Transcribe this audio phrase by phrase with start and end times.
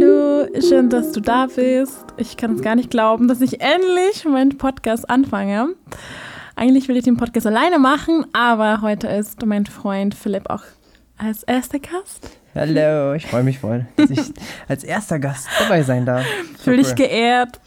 [0.00, 2.04] Hallo, schön, dass du da bist.
[2.18, 5.74] Ich kann es gar nicht glauben, dass ich endlich meinen Podcast anfange.
[6.54, 10.62] Eigentlich will ich den Podcast alleine machen, aber heute ist mein Freund Philipp auch
[11.16, 12.30] als erster Gast.
[12.54, 14.32] Hallo, ich freue mich voll, dass ich
[14.68, 16.24] als erster Gast dabei sein darf.
[16.62, 17.58] Fühle dich geehrt.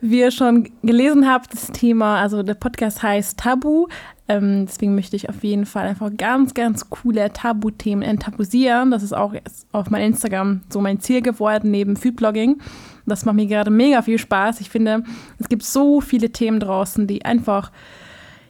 [0.00, 3.88] Wie ihr schon gelesen habt, das Thema, also der Podcast heißt Tabu.
[4.30, 8.92] Ähm, deswegen möchte ich auf jeden Fall einfach ganz, ganz coole Tabuthemen enttabuisieren.
[8.92, 9.34] Das ist auch
[9.72, 12.60] auf meinem Instagram so mein Ziel geworden, neben Foodblogging.
[13.06, 14.60] Das macht mir gerade mega viel Spaß.
[14.60, 15.02] Ich finde,
[15.40, 17.72] es gibt so viele Themen draußen, die einfach,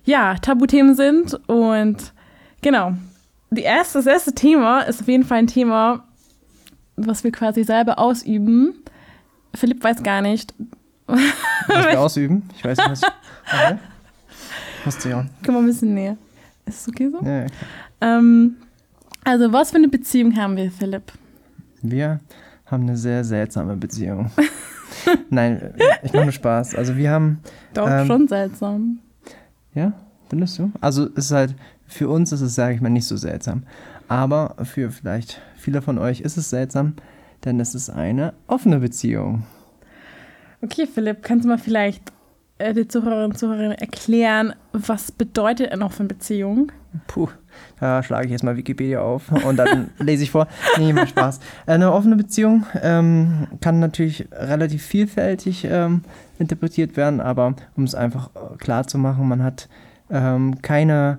[0.05, 1.41] ja, Tabuthemen sind.
[1.49, 2.13] Und
[2.61, 2.93] genau,
[3.49, 6.05] die erste, das erste Thema ist auf jeden Fall ein Thema,
[6.97, 8.75] was wir quasi selber ausüben.
[9.55, 10.53] Philipp weiß gar nicht.
[11.07, 12.51] Was wir ausüben?
[12.55, 13.03] Ich weiß nicht, was.
[13.53, 13.79] Okay.
[14.85, 15.27] Musst du ja.
[15.45, 16.17] Komm mal ein bisschen näher.
[16.67, 17.25] Ist es okay so?
[17.27, 17.47] Ja,
[18.01, 18.57] Ähm,
[19.25, 21.13] also, was für eine Beziehung haben wir, Philipp?
[21.83, 22.21] Wir
[22.67, 24.31] haben eine sehr seltsame Beziehung.
[25.31, 26.75] Nein, ich mache nur Spaß.
[26.75, 27.41] Also wir haben.
[27.75, 28.99] Doch, Ähm, schon seltsam.
[29.75, 29.93] Ja,
[30.29, 30.71] findest du?
[30.81, 31.55] Also es ist halt,
[31.87, 33.65] für uns ist es, sage ich mal, nicht so seltsam.
[34.09, 36.95] Aber für vielleicht viele von euch ist es seltsam,
[37.45, 39.45] denn es ist eine offene Beziehung.
[40.63, 42.13] Okay, Philipp, kannst du mal vielleicht
[42.61, 46.71] äh, die Zuhörerinnen und Zuhörer erklären, was bedeutet eine offene Beziehung?
[47.07, 47.29] Puh,
[47.79, 50.47] da schlage ich erstmal Wikipedia auf und dann lese ich vor.
[50.79, 51.41] Nee, macht Spaß.
[51.67, 56.03] Eine offene Beziehung ähm, kann natürlich relativ vielfältig ähm,
[56.39, 59.69] interpretiert werden, aber um es einfach äh, klar zu machen, man hat
[60.11, 61.19] ähm, keine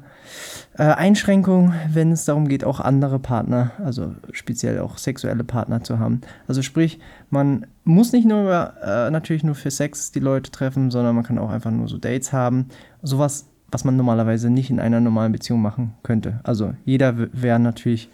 [0.78, 6.00] äh, Einschränkung, wenn es darum geht, auch andere Partner, also speziell auch sexuelle Partner zu
[6.00, 6.22] haben.
[6.48, 11.16] Also sprich, man muss nicht nur äh, natürlich nur für Sex die Leute treffen, sondern
[11.16, 12.68] man kann auch einfach nur so Dates haben.
[13.02, 16.40] Sowas, was man normalerweise nicht in einer normalen Beziehung machen könnte.
[16.44, 18.10] Also jeder wäre natürlich,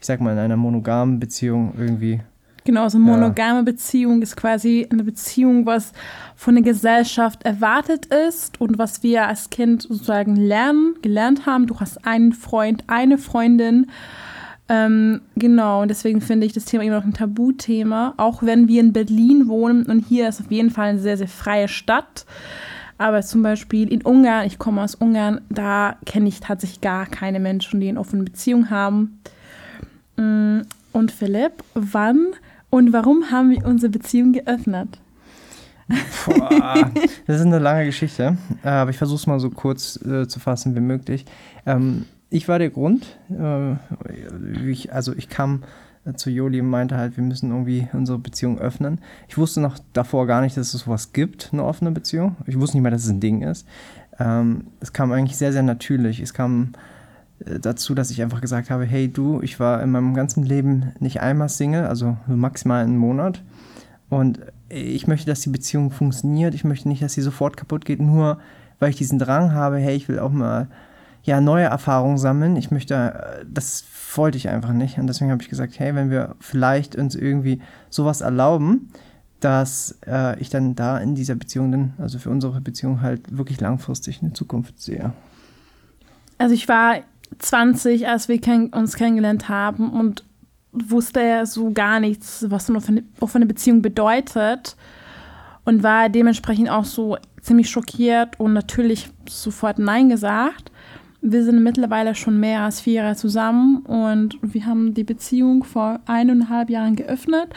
[0.00, 2.20] ich sag mal, in einer monogamen Beziehung irgendwie
[2.66, 5.92] Genau, so eine monogame Beziehung ist quasi eine Beziehung, was
[6.34, 11.68] von der Gesellschaft erwartet ist und was wir als Kind sozusagen lernen, gelernt haben.
[11.68, 13.86] Du hast einen Freund, eine Freundin.
[14.68, 18.80] Ähm, genau, und deswegen finde ich das Thema immer noch ein Tabuthema, auch wenn wir
[18.80, 22.26] in Berlin wohnen und hier ist auf jeden Fall eine sehr, sehr freie Stadt.
[22.98, 27.38] Aber zum Beispiel in Ungarn, ich komme aus Ungarn, da kenne ich tatsächlich gar keine
[27.38, 29.20] Menschen, die eine offene Beziehung haben.
[30.16, 30.62] Mm,
[30.92, 32.34] Und Philipp, wann
[32.76, 35.00] und warum haben wir unsere Beziehung geöffnet?
[36.26, 36.90] Boah,
[37.26, 40.74] das ist eine lange Geschichte, aber ich versuche es mal so kurz äh, zu fassen
[40.74, 41.24] wie möglich.
[41.64, 43.76] Ähm, ich war der Grund, äh,
[44.68, 45.62] ich, also ich kam
[46.04, 49.00] äh, zu Joli und meinte halt, wir müssen irgendwie unsere Beziehung öffnen.
[49.28, 52.36] Ich wusste noch davor gar nicht, dass es sowas gibt, eine offene Beziehung.
[52.46, 53.66] Ich wusste nicht mal, dass es ein Ding ist.
[54.18, 56.20] Ähm, es kam eigentlich sehr, sehr natürlich.
[56.20, 56.72] Es kam
[57.44, 61.20] dazu, dass ich einfach gesagt habe, hey du, ich war in meinem ganzen Leben nicht
[61.20, 63.42] einmal Single, also maximal einen Monat.
[64.08, 66.54] Und ich möchte, dass die Beziehung funktioniert.
[66.54, 68.38] Ich möchte nicht, dass sie sofort kaputt geht, nur
[68.78, 70.68] weil ich diesen Drang habe, hey, ich will auch mal
[71.22, 72.56] ja, neue Erfahrungen sammeln.
[72.56, 74.98] Ich möchte, äh, das wollte ich einfach nicht.
[74.98, 77.60] Und deswegen habe ich gesagt, hey, wenn wir vielleicht uns irgendwie
[77.90, 78.88] sowas erlauben,
[79.40, 83.60] dass äh, ich dann da in dieser Beziehung dann, also für unsere Beziehung halt wirklich
[83.60, 85.12] langfristig eine Zukunft sehe.
[86.38, 86.96] Also ich war
[87.38, 90.24] 20, als wir kenn uns kennengelernt haben und
[90.72, 94.76] wusste ja so gar nichts, was eine offene, offene Beziehung bedeutet
[95.64, 100.70] und war dementsprechend auch so ziemlich schockiert und natürlich sofort Nein gesagt.
[101.22, 106.00] Wir sind mittlerweile schon mehr als vier Jahre zusammen und wir haben die Beziehung vor
[106.06, 107.48] eineinhalb Jahren geöffnet.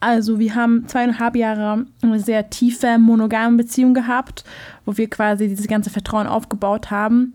[0.00, 4.44] Also wir haben zweieinhalb Jahre eine sehr tiefe monogame Beziehung gehabt,
[4.86, 7.34] wo wir quasi dieses ganze Vertrauen aufgebaut haben.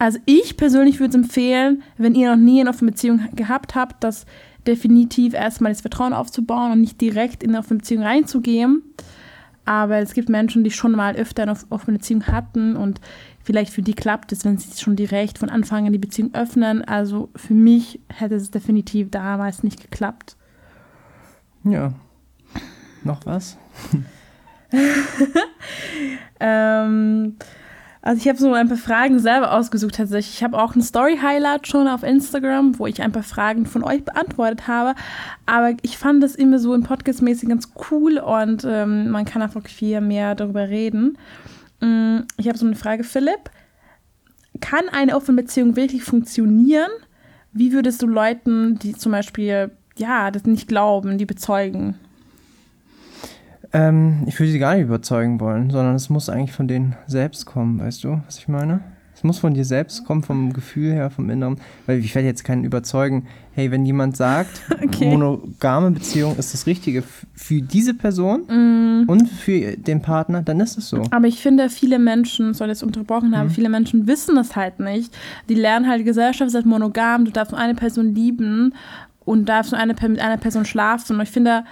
[0.00, 4.02] Also ich persönlich würde es empfehlen, wenn ihr noch nie eine offene Beziehung gehabt habt,
[4.02, 4.24] das
[4.66, 8.82] definitiv erstmal das Vertrauen aufzubauen und nicht direkt in eine offene Beziehung reinzugehen.
[9.66, 12.98] Aber es gibt Menschen, die schon mal öfter eine offene Beziehung hatten und
[13.44, 16.82] vielleicht für die klappt es, wenn sie schon direkt von Anfang an die Beziehung öffnen.
[16.82, 20.34] Also für mich hätte es definitiv damals nicht geklappt.
[21.64, 21.92] Ja.
[23.04, 23.58] Noch was?
[26.40, 27.36] Ähm,
[28.02, 30.36] also ich habe so ein paar Fragen selber ausgesucht tatsächlich.
[30.36, 34.04] Ich habe auch ein Story-Highlight schon auf Instagram, wo ich ein paar Fragen von euch
[34.04, 34.94] beantwortet habe.
[35.44, 39.62] Aber ich fand das immer so im Podcast-mäßig ganz cool und ähm, man kann einfach
[39.68, 41.18] viel mehr darüber reden.
[41.80, 43.50] Mm, Ich habe so eine Frage, Philipp.
[44.60, 46.90] Kann eine offene Beziehung wirklich funktionieren?
[47.52, 51.98] Wie würdest du Leuten, die zum Beispiel, ja, das nicht glauben, die bezeugen?
[53.72, 57.46] Ähm, ich würde sie gar nicht überzeugen wollen, sondern es muss eigentlich von denen selbst
[57.46, 58.80] kommen, weißt du, was ich meine?
[59.14, 61.58] Es muss von dir selbst kommen, vom Gefühl her, vom Inneren.
[61.84, 65.10] Weil ich werde jetzt keinen überzeugen, hey, wenn jemand sagt, Okay.
[65.10, 69.04] monogame Beziehung ist das Richtige für diese Person Mm.
[69.08, 71.02] und für den Partner, dann ist es so.
[71.10, 73.36] Aber ich finde, viele Menschen, soll es unterbrochen Mhm.
[73.36, 75.14] haben, viele Menschen wissen das halt nicht.
[75.50, 78.72] Die lernen halt, die Gesellschaft ist halt monogam, du darfst nur eine Person lieben
[79.26, 81.16] und darfst nur eine, mit einer Person schlafen.
[81.16, 81.64] Und ich finde,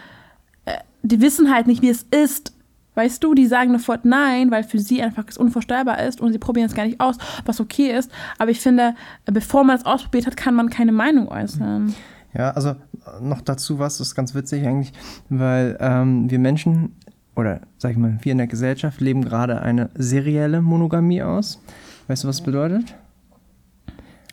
[1.02, 2.54] die wissen halt nicht, wie es ist.
[2.94, 6.38] Weißt du, die sagen sofort nein, weil für sie einfach es unvorstellbar ist und sie
[6.38, 8.10] probieren es gar nicht aus, was okay ist.
[8.38, 11.94] Aber ich finde, bevor man es ausprobiert hat, kann man keine Meinung äußern.
[12.34, 12.74] Ja, also äh,
[13.22, 14.92] noch dazu was, das ist ganz witzig eigentlich,
[15.28, 16.96] weil ähm, wir Menschen
[17.36, 21.62] oder sag ich mal, wir in der Gesellschaft leben gerade eine serielle Monogamie aus.
[22.08, 22.96] Weißt du, was das bedeutet?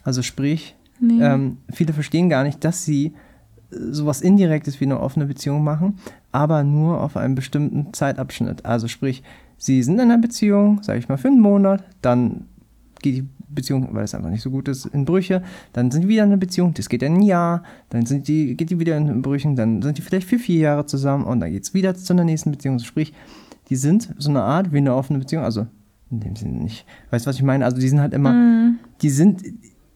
[0.04, 1.22] Also sprich, Nee.
[1.22, 3.14] ähm, viele verstehen gar nicht, dass sie
[3.70, 5.98] sowas Indirektes wie eine offene Beziehung machen,
[6.32, 8.66] aber nur auf einem bestimmten Zeitabschnitt.
[8.66, 9.24] Also sprich,
[9.58, 12.46] sie sind in einer Beziehung, sage ich mal, für einen Monat, dann
[13.02, 15.42] geht die Beziehung, weil es einfach nicht so gut ist, in Brüche,
[15.74, 18.70] dann sind die wieder in einer Beziehung, das geht ein Jahr, dann sind die, geht
[18.70, 21.64] die wieder in Brüchen, dann sind die vielleicht für vier Jahre zusammen und dann geht
[21.64, 22.80] es wieder zu einer nächsten Beziehung.
[22.80, 23.14] Sprich,
[23.70, 25.68] die sind so eine Art wie eine offene Beziehung, also
[26.12, 26.86] in dem Sinne nicht.
[27.12, 27.66] Weißt du, was ich meine?
[27.66, 28.80] Also die sind halt immer, Mm.
[29.02, 29.42] die sind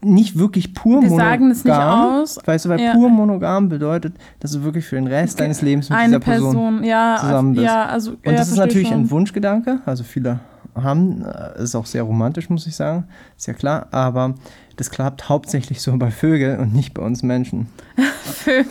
[0.02, 1.18] nicht wirklich pur Wir monogam.
[1.28, 2.38] sagen es nicht aus.
[2.46, 2.94] Weißt du, weil Ja.
[2.94, 6.54] pur monogam bedeutet, dass du wirklich für den Rest deines Lebens mit Eine dieser Person,
[6.56, 7.66] Person, ja, zusammen bist.
[7.66, 9.02] ja, also Und das ist natürlich schon.
[9.02, 9.80] ein Wunschgedanke.
[9.86, 10.40] Also viele
[10.76, 13.06] haben, äh, ist auch sehr romantisch, muss ich sagen.
[13.38, 13.88] Ist ja klar.
[13.92, 14.36] Aber
[14.78, 17.68] das klappt hauptsächlich so bei Vögeln und nicht bei uns Menschen.
[18.24, 18.66] Vögel.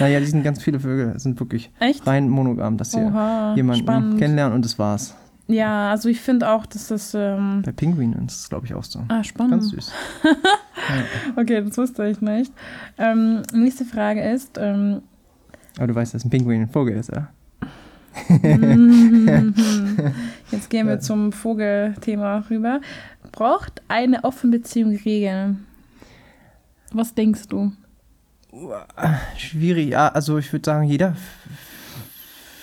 [0.00, 2.06] Naja, die sind ganz viele Vögel, sind wirklich Echt?
[2.06, 4.18] rein monogam, dass sie Oha, jemanden spannend.
[4.18, 5.14] kennenlernen und das war's.
[5.48, 7.14] Ja, also ich finde auch, dass das.
[7.14, 9.02] Ähm, Bei Pinguinen ist es, glaube ich, auch so.
[9.08, 9.52] ah, spannend.
[9.52, 9.92] Ganz süß.
[11.36, 12.52] Okay, das wusste ich nicht.
[12.98, 15.02] Ähm, nächste Frage ist: ähm,
[15.78, 17.28] Aber du weißt, dass ein Pinguin ein Vogel ist, ja?
[18.28, 19.54] mhm.
[20.50, 22.80] Jetzt gehen wir zum Vogelthema rüber.
[23.32, 25.64] Braucht eine offene Beziehung Regeln?
[26.92, 27.72] Was denkst du?
[29.36, 30.08] Schwierig, ja.
[30.08, 31.16] Also ich würde sagen, jeder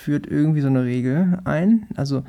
[0.00, 1.86] führt irgendwie so eine Regel ein.
[1.96, 2.24] Also,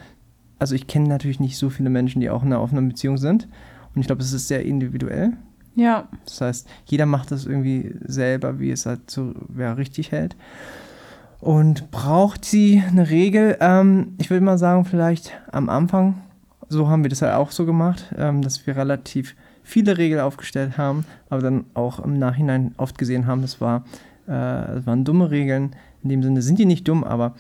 [0.60, 3.48] also ich kenne natürlich nicht so viele Menschen, die auch in einer offenen Beziehung sind.
[3.94, 5.34] Und ich glaube, es ist sehr individuell.
[5.76, 10.36] Ja, Das heißt, jeder macht das irgendwie selber, wie es halt so ja, richtig hält.
[11.42, 13.58] Und braucht sie eine Regel?
[13.60, 16.22] Ähm, ich würde mal sagen, vielleicht am Anfang,
[16.70, 20.78] so haben wir das halt auch so gemacht, ähm, dass wir relativ viele Regeln aufgestellt
[20.78, 23.84] haben, aber dann auch im Nachhinein oft gesehen haben, das, war,
[24.28, 25.76] äh, das waren dumme Regeln.
[26.04, 27.34] In dem Sinne sind die nicht dumm, aber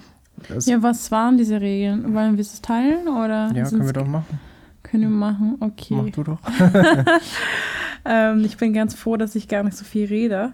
[0.47, 2.13] das, ja, was waren diese Regeln?
[2.13, 3.51] Wollen wir es teilen oder?
[3.53, 4.39] ja, können wir doch machen.
[4.83, 5.95] Können wir machen, okay.
[5.95, 6.39] Mach du doch.
[8.05, 10.53] Ähm, ich bin ganz froh, dass ich gar nicht so viel rede.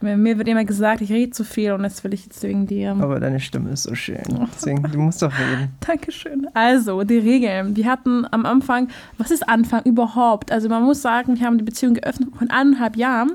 [0.00, 2.66] Mir, mir wird immer gesagt, ich rede zu viel und das will ich jetzt wegen
[2.66, 2.92] dir.
[2.92, 4.22] Aber deine Stimme ist so schön.
[4.54, 5.70] Deswegen, du musst doch reden.
[5.80, 6.48] Dankeschön.
[6.54, 7.74] Also, die Regeln.
[7.76, 10.52] Wir hatten am Anfang, was ist Anfang überhaupt?
[10.52, 13.32] Also, man muss sagen, wir haben die Beziehung geöffnet vor eineinhalb Jahren.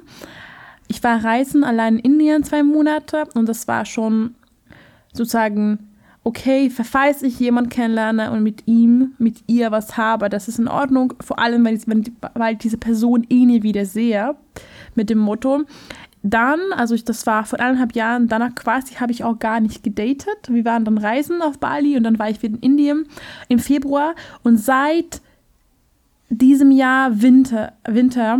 [0.88, 4.36] Ich war reisen allein in Indien zwei Monate und das war schon
[5.13, 5.89] sozusagen,
[6.24, 10.68] okay, falls ich jemanden kennenlerne und mit ihm, mit ihr was habe, das ist in
[10.68, 11.13] Ordnung.
[11.21, 14.36] Vor allem, wenn ich, wenn, weil diese Person eh nie wieder sehe,
[14.95, 15.63] mit dem Motto.
[16.25, 19.83] Dann, also ich, das war vor eineinhalb Jahren, danach quasi habe ich auch gar nicht
[19.83, 20.48] gedatet.
[20.48, 23.06] Wir waren dann reisen auf Bali und dann war ich wieder in Indien
[23.50, 24.15] im Februar.
[24.42, 25.21] Und seit
[26.30, 28.39] diesem Jahr Winter, Winter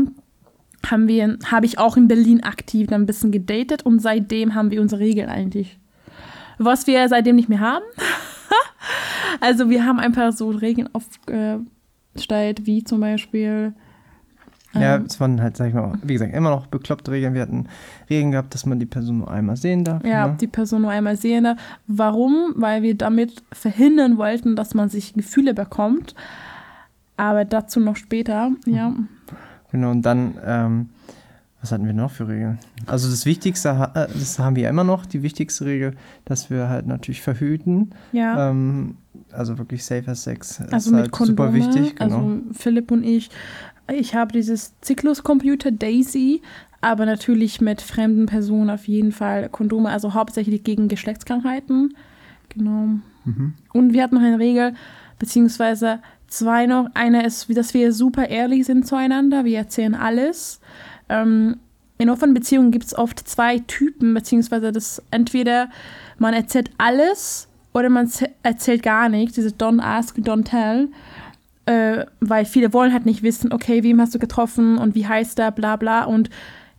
[0.90, 4.72] haben wir, habe ich auch in Berlin aktiv dann ein bisschen gedatet und seitdem haben
[4.72, 5.78] wir unsere Regeln eigentlich.
[6.58, 7.84] Was wir seitdem nicht mehr haben.
[9.42, 13.74] also wir haben einfach so Regeln aufgestellt, wie zum Beispiel
[14.74, 17.34] Ja, ähm, es waren halt, sag ich mal, wie gesagt, immer noch bekloppte Regeln.
[17.34, 17.68] Wir hatten
[18.10, 20.04] Regeln gehabt, dass man die Person nur einmal sehen darf.
[20.06, 20.38] Ja, ne?
[20.40, 21.58] die Person nur einmal sehen darf.
[21.88, 22.54] Warum?
[22.56, 26.16] Weil wir damit verhindern wollten, dass man sich Gefühle bekommt.
[27.18, 28.94] Aber dazu noch später, ja.
[29.72, 30.90] Genau, und dann, ähm,
[31.64, 32.60] was hatten wir noch für Regeln?
[32.88, 36.68] Also das Wichtigste, äh, das haben wir ja immer noch, die wichtigste Regel, dass wir
[36.68, 37.92] halt natürlich verhüten.
[38.12, 38.98] Ja, Ähm,
[39.32, 41.38] also wirklich safer Sex ist also mit halt Kondome.
[41.38, 41.96] super wichtig.
[41.96, 42.16] Genau.
[42.18, 43.30] Also Philipp und ich,
[43.90, 46.42] ich habe dieses Zyklus-Computer Daisy,
[46.82, 51.96] aber natürlich mit fremden Personen auf jeden Fall Kondome, also hauptsächlich gegen Geschlechtskrankheiten.
[52.50, 52.88] Genau.
[53.24, 53.54] mhm.
[53.72, 54.74] Und wir hatten noch eine Regel,
[55.18, 56.90] beziehungsweise zwei noch.
[56.94, 59.46] Eine ist, dass wir super ehrlich sind zueinander.
[59.46, 60.60] Wir erzählen alles.
[61.10, 61.58] Ähm,
[61.98, 65.70] in offenen Beziehungen gibt es oft zwei Typen, beziehungsweise das entweder
[66.18, 68.10] man erzählt alles oder man
[68.44, 69.36] erzählt gar nichts.
[69.36, 70.90] Diese Don't ask, don't tell.
[71.66, 75.40] Äh, weil viele wollen halt nicht wissen, okay, wem hast du getroffen und wie heißt
[75.40, 76.04] er, bla bla.
[76.04, 76.30] Und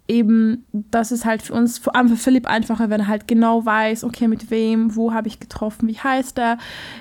[0.09, 3.65] eben, das ist halt für uns, vor allem für Philipp einfacher, wenn er halt genau
[3.65, 6.59] weiß, okay, mit wem, wo habe ich getroffen, wie heißt er,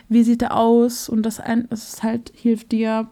[0.07, 3.07] wie sieht er aus und das, das halt hilft dir.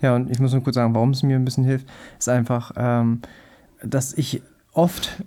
[0.00, 1.86] Ja, und ich muss nur kurz sagen, warum es mir ein bisschen hilft,
[2.18, 3.20] ist einfach, ähm,
[3.82, 5.22] dass ich oft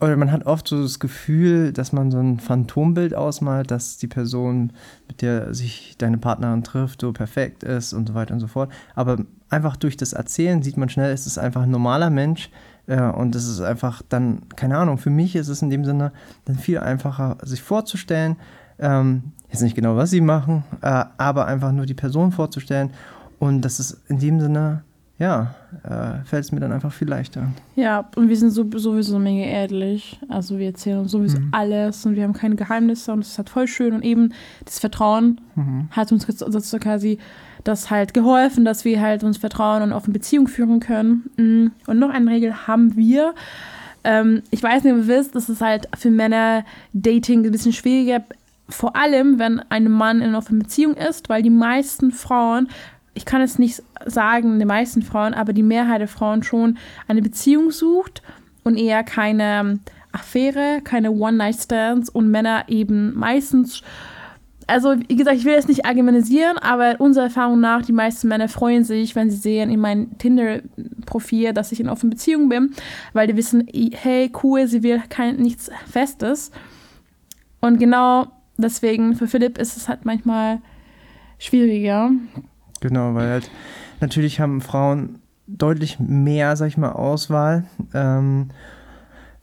[0.00, 4.06] oder man hat oft so das Gefühl, dass man so ein Phantombild ausmalt, dass die
[4.06, 4.72] Person,
[5.08, 8.70] mit der sich deine Partnerin trifft, so perfekt ist und so weiter und so fort.
[8.94, 9.18] Aber
[9.50, 12.50] einfach durch das Erzählen sieht man schnell, es ist einfach ein normaler Mensch
[12.86, 16.12] äh, und es ist einfach dann, keine Ahnung, für mich ist es in dem Sinne
[16.44, 18.36] dann viel einfacher, sich vorzustellen.
[18.78, 22.90] Ähm, jetzt nicht genau, was sie machen, äh, aber einfach nur die Person vorzustellen
[23.38, 24.82] und das ist in dem Sinne
[25.18, 25.52] ja,
[25.82, 27.48] äh, fällt es mir dann einfach viel leichter.
[27.74, 30.20] Ja, und wir sind so, sowieso mega ehrlich.
[30.28, 31.48] Also wir erzählen uns sowieso mhm.
[31.50, 33.94] alles und wir haben keine Geheimnisse und es ist halt voll schön.
[33.94, 34.32] Und eben
[34.64, 35.88] das Vertrauen mhm.
[35.90, 37.18] hat uns so quasi
[37.64, 41.24] das halt geholfen, dass wir halt uns vertrauen und offene Beziehung führen können.
[41.36, 41.90] Mm.
[41.90, 43.34] Und noch eine Regel haben wir.
[44.04, 47.72] Ähm, ich weiß nicht, ob ihr wisst, das ist halt für Männer Dating ein bisschen
[47.72, 48.22] schwieriger.
[48.68, 52.68] Vor allem, wenn ein Mann in einer offenen Beziehung ist, weil die meisten Frauen
[53.18, 57.20] ich kann es nicht sagen, die meisten Frauen, aber die Mehrheit der Frauen schon eine
[57.20, 58.22] Beziehung sucht
[58.62, 59.80] und eher keine
[60.12, 63.82] Affäre, keine One-Night-Stands und Männer eben meistens,
[64.68, 68.48] also wie gesagt, ich will jetzt nicht argumentieren, aber unserer Erfahrung nach, die meisten Männer
[68.48, 72.72] freuen sich, wenn sie sehen in meinem Tinder-Profil, dass ich in offenen Beziehung bin,
[73.14, 73.66] weil die wissen,
[74.00, 76.52] hey, cool, sie will kein, nichts Festes.
[77.60, 80.60] Und genau deswegen, für Philipp ist es halt manchmal
[81.40, 82.12] schwieriger.
[82.80, 83.50] Genau, weil halt
[84.00, 88.48] natürlich haben Frauen deutlich mehr, sag ich mal, Auswahl, ähm,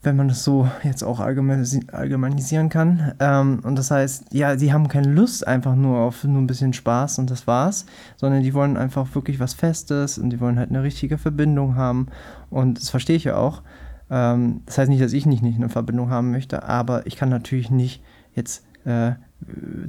[0.02, 3.14] wenn man das so jetzt auch allgemeinisieren kann.
[3.18, 6.72] Ähm, und das heißt, ja, sie haben keine Lust einfach nur auf nur ein bisschen
[6.72, 10.70] Spaß und das war's, sondern die wollen einfach wirklich was Festes und die wollen halt
[10.70, 12.06] eine richtige Verbindung haben.
[12.50, 13.62] Und das verstehe ich ja auch.
[14.08, 17.28] Ähm, das heißt nicht, dass ich nicht, nicht eine Verbindung haben möchte, aber ich kann
[17.28, 18.00] natürlich nicht
[18.32, 19.12] jetzt äh,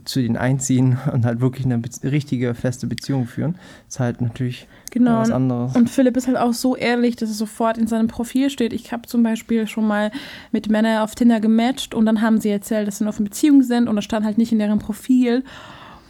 [0.05, 3.53] zu denen einziehen und halt wirklich eine richtige, feste Beziehung führen.
[3.85, 5.19] Das ist halt natürlich genau.
[5.19, 5.75] was anderes.
[5.75, 8.73] Und Philipp ist halt auch so ehrlich, dass es sofort in seinem Profil steht.
[8.73, 10.11] Ich habe zum Beispiel schon mal
[10.51, 13.63] mit Männern auf Tinder gematcht und dann haben sie erzählt, dass sie noch in Beziehung
[13.63, 15.43] sind und das stand halt nicht in deren Profil.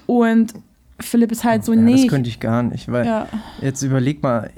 [0.06, 0.53] Und
[1.00, 2.01] Philipp ist halt so, ja, nee.
[2.01, 3.27] Das könnte ich gar nicht, weil ja.
[3.62, 4.50] jetzt überleg mal,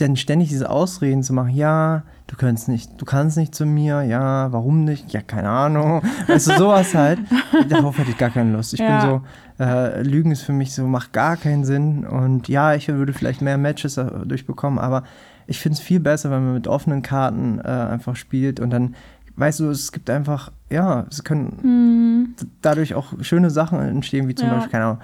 [0.00, 4.02] denn ständig diese Ausreden zu machen, ja, du kannst nicht, du kannst nicht zu mir,
[4.02, 5.12] ja, warum nicht?
[5.12, 6.02] Ja, keine Ahnung.
[6.26, 7.18] Weißt du, sowas halt.
[7.68, 8.72] Darauf hätte ich gar keine Lust.
[8.72, 9.00] Ich ja.
[9.00, 9.10] bin
[9.58, 12.06] so, äh, Lügen ist für mich so, macht gar keinen Sinn.
[12.06, 15.04] Und ja, ich würde vielleicht mehr Matches durchbekommen, aber
[15.46, 18.94] ich finde es viel besser, wenn man mit offenen Karten äh, einfach spielt und dann
[19.36, 22.34] weißt du, es gibt einfach, ja, es können mhm.
[22.60, 24.54] dadurch auch schöne Sachen entstehen, wie zum ja.
[24.54, 24.98] Beispiel, keine Ahnung,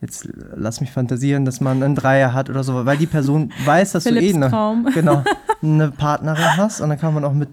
[0.00, 3.92] jetzt lass mich fantasieren, dass man einen Dreier hat oder so, weil die Person weiß,
[3.92, 4.50] dass du eh eine,
[4.94, 5.22] genau,
[5.62, 7.48] eine Partnerin hast und dann kann man auch mit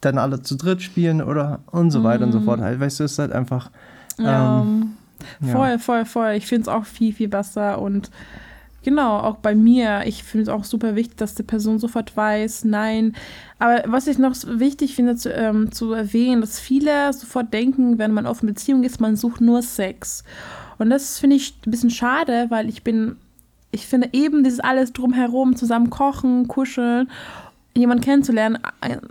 [0.00, 2.26] dann alle zu dritt spielen oder und so weiter mm.
[2.26, 2.44] und so mhm.
[2.44, 2.60] fort.
[2.60, 3.70] Halt, weißt du, es ist halt einfach.
[4.18, 4.94] Ja, ähm,
[5.40, 5.78] voll, ja.
[5.78, 6.32] voll, voll.
[6.32, 8.10] Ich finde es auch viel, viel besser und
[8.82, 10.02] genau, auch bei mir.
[10.06, 13.14] Ich finde es auch super wichtig, dass die Person sofort weiß, nein.
[13.60, 18.12] Aber was ich noch wichtig finde zu, ähm, zu erwähnen, dass viele sofort denken, wenn
[18.12, 20.24] man auf eine Beziehung ist, man sucht nur Sex.
[20.78, 23.16] Und das finde ich ein bisschen schade, weil ich bin,
[23.70, 27.08] ich finde eben dieses alles drumherum, zusammen kochen, kuscheln,
[27.74, 28.58] jemanden kennenzulernen,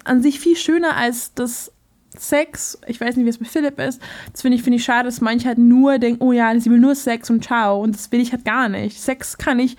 [0.04, 1.72] an sich viel schöner als das
[2.18, 2.78] Sex.
[2.88, 4.02] Ich weiß nicht, wie es bei Philipp ist.
[4.32, 6.80] Das finde ich, finde ich schade, dass manche halt nur denken, oh ja, sie will
[6.80, 7.82] nur Sex und ciao.
[7.82, 9.00] Und das will ich halt gar nicht.
[9.00, 9.78] Sex kann ich,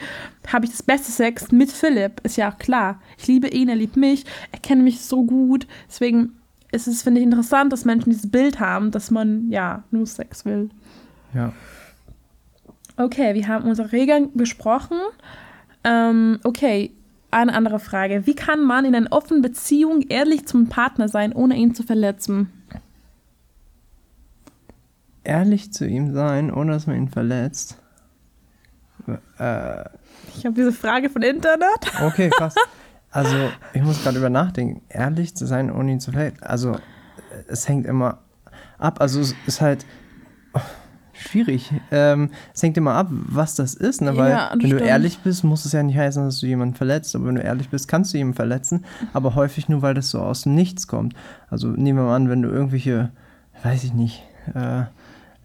[0.50, 3.00] habe ich das beste Sex mit Philipp, ist ja klar.
[3.18, 5.66] Ich liebe ihn, er liebt mich, er kennt mich so gut.
[5.88, 6.32] Deswegen
[6.72, 10.46] ist es, finde ich, interessant, dass Menschen dieses Bild haben, dass man ja nur Sex
[10.46, 10.70] will.
[11.34, 11.52] Ja.
[12.96, 14.98] Okay, wir haben unsere Regeln besprochen.
[15.84, 16.92] Ähm, okay,
[17.30, 18.26] eine andere Frage.
[18.26, 22.50] Wie kann man in einer offenen Beziehung ehrlich zum Partner sein, ohne ihn zu verletzen?
[25.24, 27.78] Ehrlich zu ihm sein, ohne dass man ihn verletzt?
[29.38, 29.84] Äh,
[30.36, 31.68] ich habe diese Frage von Internet.
[32.02, 32.54] Okay, krass.
[33.10, 33.36] Also,
[33.72, 34.82] ich muss gerade über nachdenken.
[34.88, 36.42] Ehrlich zu sein, ohne ihn zu verletzen.
[36.42, 36.76] Also,
[37.46, 38.18] es hängt immer
[38.78, 39.00] ab.
[39.00, 39.86] Also, es ist halt
[41.22, 41.72] schwierig.
[41.90, 44.16] Ähm, es hängt immer ab, was das ist, ne?
[44.16, 44.80] weil ja, wenn stimmt.
[44.80, 47.42] du ehrlich bist, muss es ja nicht heißen, dass du jemanden verletzt, aber wenn du
[47.42, 50.86] ehrlich bist, kannst du jemanden verletzen, aber häufig nur, weil das so aus dem Nichts
[50.86, 51.14] kommt.
[51.48, 53.10] Also nehmen wir mal an, wenn du irgendwelche,
[53.62, 54.22] weiß ich nicht,
[54.54, 54.84] äh,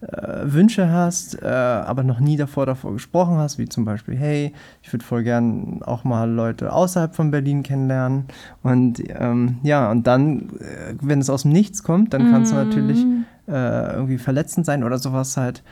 [0.00, 4.52] äh, Wünsche hast, äh, aber noch nie davor davor gesprochen hast, wie zum Beispiel, hey,
[4.80, 8.26] ich würde voll gern auch mal Leute außerhalb von Berlin kennenlernen.
[8.62, 12.56] Und ähm, ja, und dann, äh, wenn es aus dem Nichts kommt, dann kannst mm.
[12.56, 13.06] du natürlich
[13.48, 15.62] äh, irgendwie verletzend sein oder sowas halt.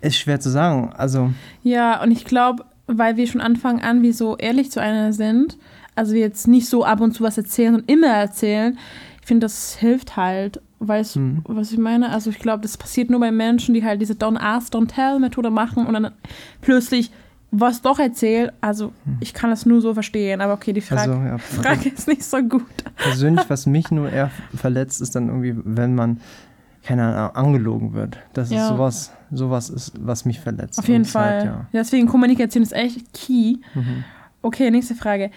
[0.00, 0.92] Ist schwer zu sagen.
[0.96, 1.32] Also.
[1.62, 5.56] Ja, und ich glaube, weil wir schon Anfang an wie so ehrlich zu einer sind,
[5.94, 8.78] also wir jetzt nicht so ab und zu was erzählen und immer erzählen,
[9.20, 10.60] ich finde, das hilft halt.
[10.80, 11.42] Weißt du, mhm.
[11.44, 12.10] was ich meine?
[12.10, 15.18] Also ich glaube, das passiert nur bei Menschen, die halt diese Don't Ask, Don't Tell
[15.18, 16.10] Methode machen und dann
[16.60, 17.10] plötzlich
[17.60, 21.24] was doch erzählt, also ich kann das nur so verstehen, aber okay, die Frage, Also,
[21.24, 22.66] ja, Frage ist nicht so gut.
[22.96, 26.20] persönlich, was mich nur eher verletzt, ist dann irgendwie, wenn man,
[26.84, 28.18] keine Ahnung, angelogen wird.
[28.34, 28.62] Das Ja.
[28.62, 30.78] ist sowas, sowas ist, was mich verletzt.
[30.78, 31.32] Auf jeden Fall.
[31.34, 31.66] Halt, ja.
[31.72, 33.56] Deswegen Kommunikation ist echt key.
[33.74, 34.04] Mhm.
[34.42, 35.30] Okay, nächste Frage.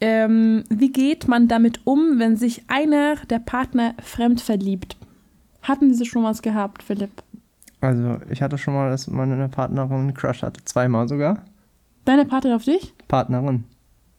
[0.00, 4.96] Ähm, wie geht man damit um, wenn sich einer der Partner fremd verliebt?
[5.62, 7.10] Hatten Sie schon was gehabt, Philipp?
[7.80, 10.64] Also, ich hatte schon mal, dass meine Partnerin einen Crush hatte.
[10.64, 11.42] Zweimal sogar.
[12.04, 12.94] Deine Partnerin auf dich?
[13.08, 13.64] Partnerin.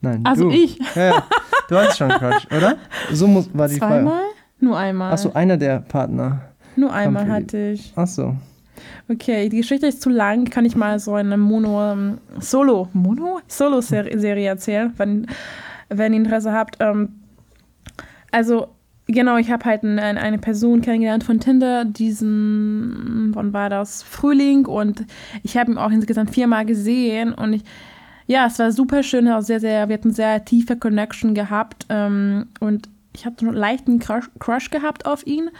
[0.02, 0.50] Nein, Also du.
[0.54, 0.78] ich.
[0.94, 1.22] Ja, ja.
[1.68, 2.76] Du hattest schon einen Crush, oder?
[3.12, 3.94] So muss, war die Frage.
[4.04, 4.22] Zweimal?
[4.60, 5.12] Nur einmal.
[5.12, 6.42] Achso, einer der Partner.
[6.76, 7.92] Nur einmal hatte ich.
[7.96, 8.36] Achso.
[9.08, 10.46] Okay, die Geschichte ist zu lang.
[10.46, 13.40] Kann ich mal so eine Mono, ähm, Solo, Mono?
[13.48, 15.26] Solo-Serie erzählen, wenn,
[15.88, 16.76] wenn ihr Interesse habt.
[16.80, 17.20] Ähm,
[18.30, 18.68] also,
[19.06, 24.02] genau, ich habe halt ein, eine Person kennengelernt von Tinder, diesen, wann war das?
[24.02, 25.04] Frühling und
[25.42, 27.62] ich habe ihn auch insgesamt viermal gesehen und ich,
[28.26, 32.46] ja, es war super schön, auch sehr, sehr, wir hatten sehr tiefe Connection gehabt ähm,
[32.60, 35.50] und ich hatte einen leichten Crush, Crush gehabt auf ihn,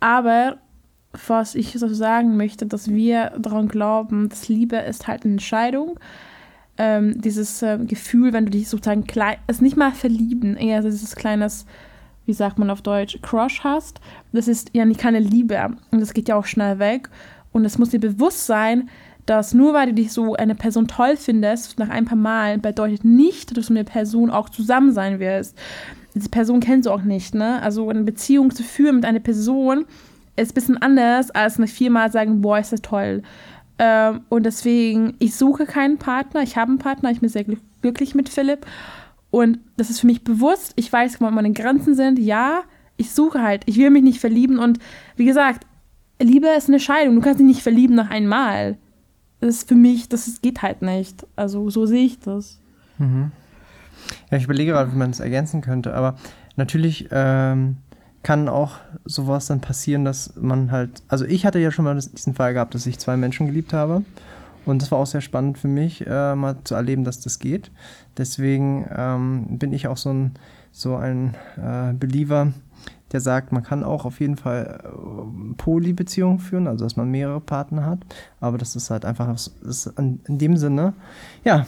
[0.00, 0.58] aber
[1.28, 5.98] was ich so sagen möchte, dass wir daran glauben, dass Liebe ist halt eine Entscheidung.
[6.78, 11.16] Ähm, dieses äh, Gefühl, wenn du dich sozusagen klein, ist nicht mal verlieben, eher dieses
[11.16, 11.66] kleines,
[12.26, 14.00] wie sagt man auf Deutsch, Crush hast.
[14.32, 17.10] Das ist ja nicht keine Liebe und das geht ja auch schnell weg.
[17.52, 18.88] Und es muss dir bewusst sein,
[19.26, 23.04] dass nur weil du dich so eine Person toll findest, nach ein paar Mal, bedeutet
[23.04, 25.58] nicht, dass du mit der Person auch zusammen sein wirst.
[26.14, 27.62] Diese Person kennst du auch nicht, ne?
[27.62, 29.84] Also eine Beziehung zu führen mit einer Person
[30.36, 33.22] ist ein bisschen anders, als nach viermal sagen, boah, ist das toll.
[33.78, 37.60] Ähm, und deswegen, ich suche keinen Partner, ich habe einen Partner, ich bin sehr glück-
[37.82, 38.66] glücklich mit Philipp.
[39.30, 42.62] Und das ist für mich bewusst, ich weiß, wo meine Grenzen sind, ja,
[42.96, 44.78] ich suche halt, ich will mich nicht verlieben und
[45.16, 45.66] wie gesagt,
[46.20, 48.76] Liebe ist eine Scheidung, du kannst dich nicht verlieben nach einmal.
[49.40, 51.26] Das ist für mich, das ist, geht halt nicht.
[51.34, 52.60] Also so sehe ich das.
[52.98, 53.32] Mhm.
[54.30, 56.16] Ja, ich überlege gerade, wie man es ergänzen könnte, aber
[56.56, 57.76] natürlich ähm,
[58.22, 62.34] kann auch sowas dann passieren, dass man halt, also ich hatte ja schon mal diesen
[62.34, 64.04] Fall gehabt, dass ich zwei Menschen geliebt habe
[64.66, 67.70] und das war auch sehr spannend für mich, äh, mal zu erleben, dass das geht.
[68.18, 70.34] Deswegen ähm, bin ich auch so ein,
[70.70, 72.52] so ein äh, Believer,
[73.12, 77.40] der sagt, man kann auch auf jeden Fall äh, Poly-Beziehungen führen, also dass man mehrere
[77.40, 78.00] Partner hat,
[78.40, 80.92] aber das ist halt einfach, das ist in, in dem Sinne,
[81.42, 81.66] ja,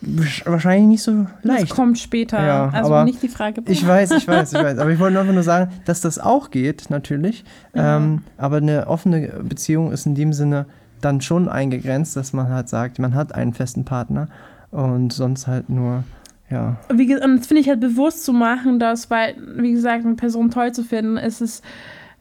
[0.00, 1.64] wahrscheinlich nicht so leicht.
[1.64, 2.42] Das kommt später.
[2.42, 3.62] Ja, also nicht die Frage.
[3.66, 4.78] Ich weiß, ich weiß, ich weiß.
[4.78, 7.44] Aber ich wollte einfach nur sagen, dass das auch geht, natürlich.
[7.74, 7.96] Ja.
[7.98, 10.66] Ähm, aber eine offene Beziehung ist in dem Sinne
[11.00, 14.28] dann schon eingegrenzt, dass man halt sagt, man hat einen festen Partner
[14.70, 16.04] und sonst halt nur,
[16.50, 16.76] ja.
[16.92, 20.50] wie, und das finde ich halt bewusst zu machen, dass, weil, wie gesagt, eine Person
[20.50, 21.62] toll zu finden, ist es,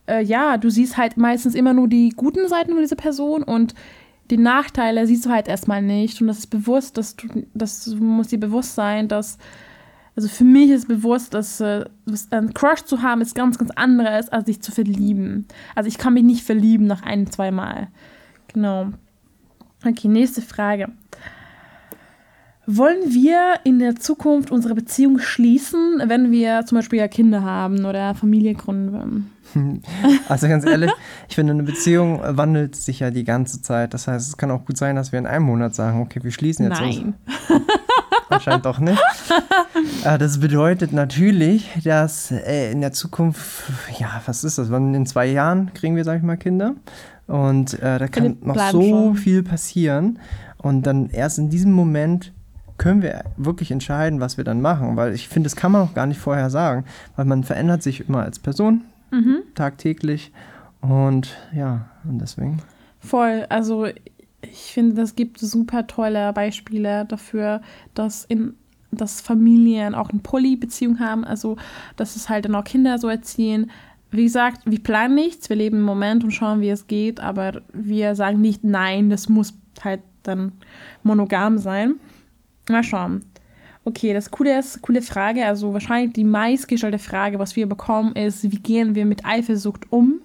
[0.07, 3.73] äh, ja, du siehst halt meistens immer nur die guten Seiten von dieser Person und
[4.29, 6.21] die Nachteile siehst du halt erstmal nicht.
[6.21, 9.37] Und das ist bewusst, dass du, das muss dir bewusst sein, dass,
[10.15, 13.71] also für mich ist bewusst, dass äh, was- ein Crush zu haben ist ganz, ganz
[13.71, 15.45] anderes, als sich zu verlieben.
[15.75, 17.87] Also ich kann mich nicht verlieben nach ein, zwei Mal.
[18.53, 18.89] Genau.
[19.85, 20.89] Okay, nächste Frage.
[22.71, 27.85] Wollen wir in der Zukunft unsere Beziehung schließen, wenn wir zum Beispiel ja Kinder haben
[27.85, 29.31] oder Familie gründen?
[30.27, 30.91] Also ganz ehrlich,
[31.27, 33.93] ich finde, eine Beziehung wandelt sich ja die ganze Zeit.
[33.93, 36.31] Das heißt, es kann auch gut sein, dass wir in einem Monat sagen, okay, wir
[36.31, 36.97] schließen jetzt uns.
[36.97, 37.13] Nein.
[38.29, 39.01] Anscheinend doch nicht.
[40.03, 43.63] Äh, Das bedeutet natürlich, dass äh, in der Zukunft,
[43.97, 44.71] ja, was ist das?
[44.71, 46.75] Wann in zwei Jahren kriegen wir, sag ich mal, Kinder.
[47.27, 49.15] Und äh, da kann noch so schon.
[49.15, 50.19] viel passieren.
[50.57, 52.33] Und dann erst in diesem Moment
[52.77, 54.95] können wir wirklich entscheiden, was wir dann machen.
[54.95, 56.85] Weil ich finde, das kann man auch gar nicht vorher sagen.
[57.15, 59.43] Weil man verändert sich immer als Person Mhm.
[59.55, 60.31] tagtäglich.
[60.81, 62.61] Und ja, und deswegen.
[62.99, 63.45] Voll.
[63.49, 63.87] Also
[64.41, 67.61] ich finde, das gibt super tolle Beispiele dafür,
[67.93, 68.55] dass in
[68.91, 71.57] dass Familien auch eine Poly-Beziehung haben, also
[71.95, 73.69] dass es halt dann auch Kinder so erziehen.
[74.11, 77.61] Wie gesagt, wir planen nichts, wir leben im Moment und schauen, wie es geht, aber
[77.71, 80.53] wir sagen nicht, nein, das muss halt dann
[81.03, 81.95] monogam sein.
[82.67, 83.23] Mal schauen.
[83.85, 88.43] Okay, das Coole ist, coole Frage, also wahrscheinlich die meistgestellte Frage, was wir bekommen, ist,
[88.43, 90.21] wie gehen wir mit Eifersucht um?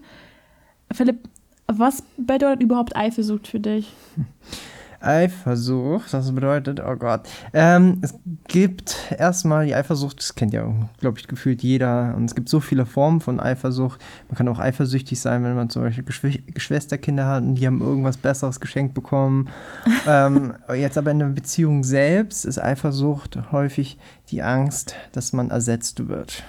[0.92, 1.18] Philipp,
[1.66, 3.92] was bedeutet überhaupt Eifersucht für dich?
[5.04, 7.28] Eifersucht, das bedeutet, oh Gott.
[7.52, 8.14] Ähm, es
[8.48, 12.14] gibt erstmal die Eifersucht, das kennt ja, glaube ich, gefühlt jeder.
[12.16, 14.00] Und es gibt so viele Formen von Eifersucht.
[14.28, 17.80] Man kann auch eifersüchtig sein, wenn man zum Beispiel Geschw Geschwisterkinder hat und die haben
[17.80, 19.48] irgendwas Besseres geschenkt bekommen.
[20.06, 23.98] ähm, jetzt aber in der Beziehung selbst ist Eifersucht häufig
[24.30, 26.42] die Angst, dass man ersetzt wird.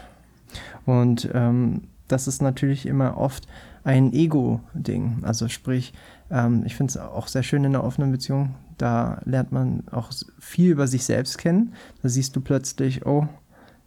[0.85, 3.47] Und ähm, das ist natürlich immer oft
[3.85, 5.19] ein Ego-Ding.
[5.21, 5.93] Also sprich,
[6.29, 8.55] ähm, ich finde es auch sehr schön in einer offenen Beziehung.
[8.77, 11.73] Da lernt man auch viel über sich selbst kennen.
[12.01, 13.27] Da siehst du plötzlich, oh,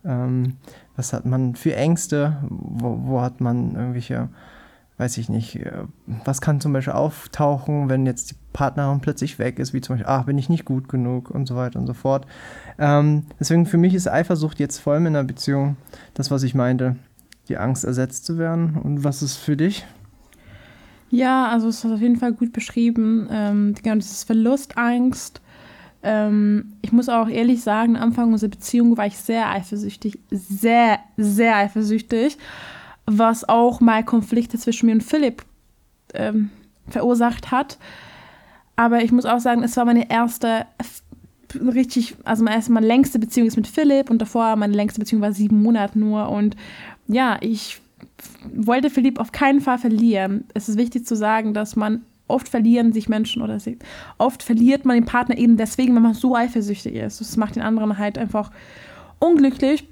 [0.05, 0.55] ähm,
[0.97, 2.39] was hat man für Ängste?
[2.49, 4.31] Wo, wo hat man irgendwelche
[4.99, 5.85] weiß ich nicht, äh,
[6.25, 10.11] was kann zum Beispiel auftauchen, wenn jetzt die Partnerin plötzlich weg ist, wie zum Beispiel,
[10.11, 12.27] ach, bin ich nicht gut genug und so weiter und so fort.
[12.79, 15.77] Ähm, deswegen für mich ist Eifersucht jetzt vor allem in einer Beziehung
[16.15, 16.97] das, was ich meinte,
[17.49, 18.77] die Angst ersetzt zu werden.
[18.77, 19.87] Und was ist für dich?
[21.11, 23.29] Ja, also es ist auf jeden Fall gut beschrieben.
[23.31, 25.41] Ähm, genau, dieses Verlustangst.
[26.03, 30.19] Ähm, ich muss auch ehrlich sagen, am Anfang unserer Beziehung war ich sehr eifersüchtig.
[30.31, 32.37] Sehr, sehr eifersüchtig
[33.11, 35.43] was auch mal Konflikte zwischen mir und Philipp
[36.13, 36.51] ähm,
[36.89, 37.79] verursacht hat.
[38.77, 40.67] Aber ich muss auch sagen, es war meine erste
[41.55, 45.23] richtig, also meine erste, meine längste Beziehung ist mit Philipp und davor meine längste Beziehung
[45.23, 46.29] war sieben Monate nur.
[46.29, 46.55] Und
[47.09, 47.81] ja, ich
[48.55, 50.45] wollte Philipp auf keinen Fall verlieren.
[50.55, 53.79] Es ist wichtig zu sagen, dass man oft verlieren sich Menschen oder sie,
[54.19, 57.21] oft verliert man den Partner eben deswegen, wenn man so eifersüchtig ist.
[57.21, 58.51] Das macht den anderen halt einfach
[59.19, 59.89] unglücklich.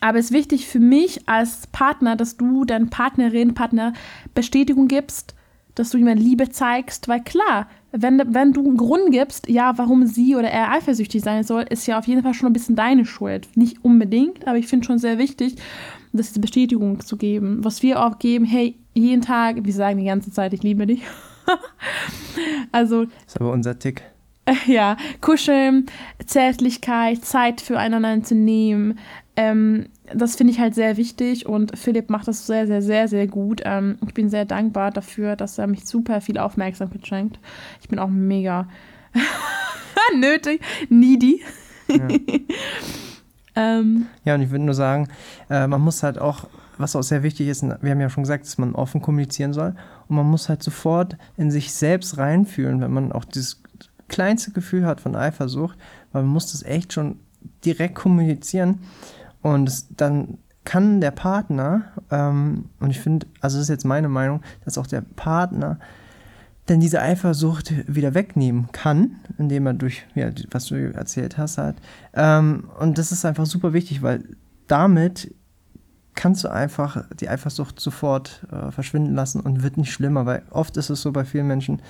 [0.00, 3.92] Aber es ist wichtig für mich als Partner, dass du deinen Partnerin, Partner
[4.34, 5.34] Bestätigung gibst,
[5.74, 10.06] dass du jemand Liebe zeigst, weil klar, wenn, wenn du einen Grund gibst, ja, warum
[10.06, 13.04] sie oder er eifersüchtig sein soll, ist ja auf jeden Fall schon ein bisschen deine
[13.04, 13.48] Schuld.
[13.56, 15.56] Nicht unbedingt, aber ich finde schon sehr wichtig,
[16.18, 17.64] das die Bestätigung zu geben.
[17.64, 21.02] Was wir auch geben, hey, jeden Tag, wir sagen die ganze Zeit, ich liebe dich.
[22.72, 23.04] also.
[23.04, 24.02] Das ist aber unser Tick.
[24.66, 25.86] Ja, kuscheln,
[26.26, 28.98] Zärtlichkeit, Zeit füreinander zu nehmen,
[29.36, 33.26] ähm, das finde ich halt sehr wichtig und Philipp macht das sehr, sehr, sehr, sehr
[33.26, 33.62] gut.
[33.64, 37.38] Ähm, ich bin sehr dankbar dafür, dass er mich super viel Aufmerksamkeit schenkt.
[37.80, 38.68] Ich bin auch mega
[40.16, 41.42] nötig, needy.
[41.88, 42.08] Ja.
[43.56, 45.08] Ähm, ja, und ich würde nur sagen,
[45.48, 48.44] äh, man muss halt auch, was auch sehr wichtig ist, wir haben ja schon gesagt,
[48.44, 49.74] dass man offen kommunizieren soll.
[50.08, 53.62] Und man muss halt sofort in sich selbst reinfühlen, wenn man auch dieses
[54.08, 55.78] kleinste Gefühl hat von Eifersucht,
[56.12, 57.20] weil man muss das echt schon
[57.64, 58.80] direkt kommunizieren.
[59.40, 64.08] Und es, dann kann der Partner, ähm, und ich finde, also das ist jetzt meine
[64.08, 65.78] Meinung, dass auch der Partner
[66.66, 71.76] dann diese Eifersucht wieder wegnehmen kann, indem er durch, ja, was du erzählt hast, halt.
[72.14, 74.24] Ähm, und das ist einfach super wichtig, weil
[74.66, 75.34] damit
[76.14, 80.76] kannst du einfach die Eifersucht sofort äh, verschwinden lassen und wird nicht schlimmer, weil oft
[80.76, 81.82] ist es so bei vielen Menschen,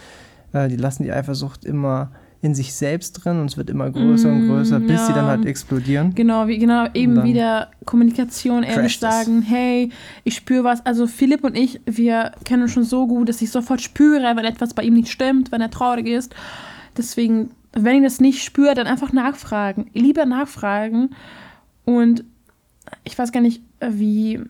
[0.53, 2.11] äh, die lassen die Eifersucht immer
[2.45, 5.07] in sich selbst drin und es wird immer größer und größer, bis ja.
[5.07, 6.15] sie dann halt explodieren.
[6.15, 9.89] Genau, wie, genau eben wieder Kommunikation, ehrlich sagen, hey,
[10.25, 10.85] ich spüre was.
[10.85, 14.45] Also Philipp und ich, wir kennen uns schon so gut, dass ich sofort spüre, wenn
[14.45, 16.35] etwas bei ihm nicht stimmt, wenn er traurig ist.
[16.99, 19.87] Deswegen, wenn ich das nicht spüre, dann einfach nachfragen.
[19.95, 21.15] Lieber nachfragen.
[21.87, 22.25] Und
[23.05, 24.43] ich weiß gar nicht, wie, äh,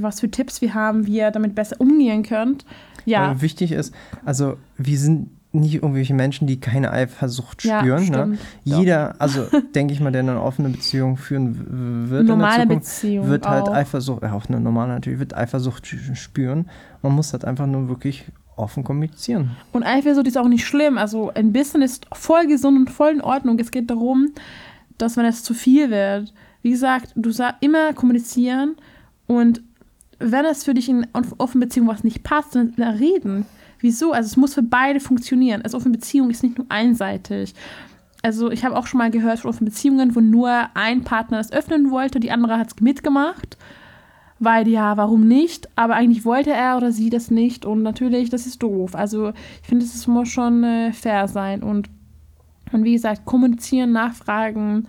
[0.00, 2.64] was für Tipps wir haben, wie ihr damit besser umgehen könnt.
[3.04, 3.26] Ja.
[3.26, 8.08] Aber wichtig ist, also wir sind nicht irgendwelche Menschen, die keine Eifersucht ja, spüren.
[8.08, 8.38] Ne?
[8.64, 13.02] Jeder, also denke ich mal, der eine offene Beziehung führen wird normale in der Zukunft,
[13.02, 13.74] Beziehung wird halt auch.
[13.74, 16.70] Eifersucht, ja, auch eine normale natürlich, wird Eifersucht spüren.
[17.02, 18.24] Man muss halt einfach nur wirklich
[18.56, 19.50] offen kommunizieren.
[19.72, 20.96] Und Eifersucht ist auch nicht schlimm.
[20.96, 23.58] Also ein bisschen ist voll gesund und voll in Ordnung.
[23.58, 24.32] Es geht darum,
[24.98, 28.76] dass wenn es zu viel wird, wie gesagt, du sagst immer kommunizieren
[29.26, 29.62] und
[30.18, 31.06] wenn es für dich in
[31.38, 33.44] offenen Beziehung was nicht passt, dann reden.
[33.82, 34.12] Wieso?
[34.12, 35.60] Also es muss für beide funktionieren.
[35.62, 37.54] Also offene Beziehung ist nicht nur einseitig.
[38.22, 41.52] Also ich habe auch schon mal gehört von offenen Beziehungen, wo nur ein Partner das
[41.52, 43.58] öffnen wollte, die andere hat es mitgemacht.
[44.38, 45.68] Weil ja, warum nicht?
[45.76, 47.66] Aber eigentlich wollte er oder sie das nicht.
[47.66, 48.94] Und natürlich, das ist doof.
[48.94, 51.64] Also ich finde, es muss schon äh, fair sein.
[51.64, 51.90] Und,
[52.70, 54.86] und wie gesagt, kommunizieren, nachfragen.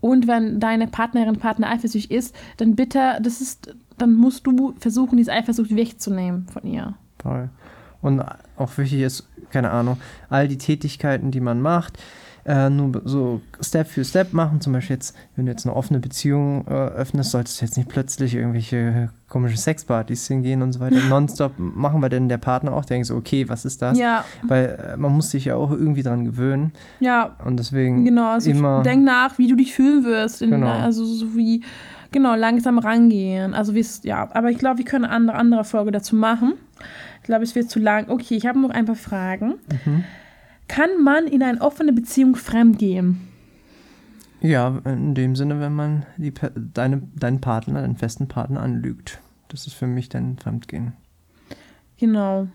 [0.00, 5.16] Und wenn deine Partnerin, Partner eifersüchtig ist, dann bitte, das ist, dann musst du versuchen,
[5.16, 6.94] diese Eifersucht wegzunehmen von ihr.
[7.18, 7.50] Toll.
[8.00, 8.22] Und
[8.56, 11.98] auch wichtig ist, keine Ahnung, all die Tätigkeiten, die man macht,
[12.48, 14.60] äh, nur so Step für Step machen.
[14.62, 17.90] Zum Beispiel jetzt, wenn du jetzt eine offene Beziehung äh, öffnest, solltest du jetzt nicht
[17.90, 20.96] plötzlich irgendwelche komische Sexpartys hingehen und so weiter.
[21.08, 23.98] Nonstop machen wir denn der Partner auch, denkt so, okay, was ist das?
[23.98, 24.24] Ja.
[24.42, 26.72] Weil äh, man muss sich ja auch irgendwie dran gewöhnen.
[27.00, 27.36] Ja.
[27.44, 28.82] Und deswegen genau, also immer.
[28.82, 30.40] Denk nach, wie du dich fühlen wirst.
[30.40, 30.68] In, genau.
[30.68, 31.62] Also so wie,
[32.12, 33.52] genau, langsam rangehen.
[33.52, 34.26] Also wie es, ja.
[34.32, 36.54] Aber ich glaube, wir können eine andere, andere Folge dazu machen
[37.28, 38.08] glaube, es wird zu lang.
[38.08, 39.54] Okay, ich habe noch ein paar Fragen.
[39.84, 40.04] Mhm.
[40.66, 43.20] Kann man in eine offene Beziehung fremdgehen?
[44.40, 46.32] Ja, in dem Sinne, wenn man die,
[46.74, 49.20] deine, deinen Partner, deinen festen Partner anlügt.
[49.48, 50.92] Das ist für mich dann Fremdgehen.
[51.98, 52.48] Genau.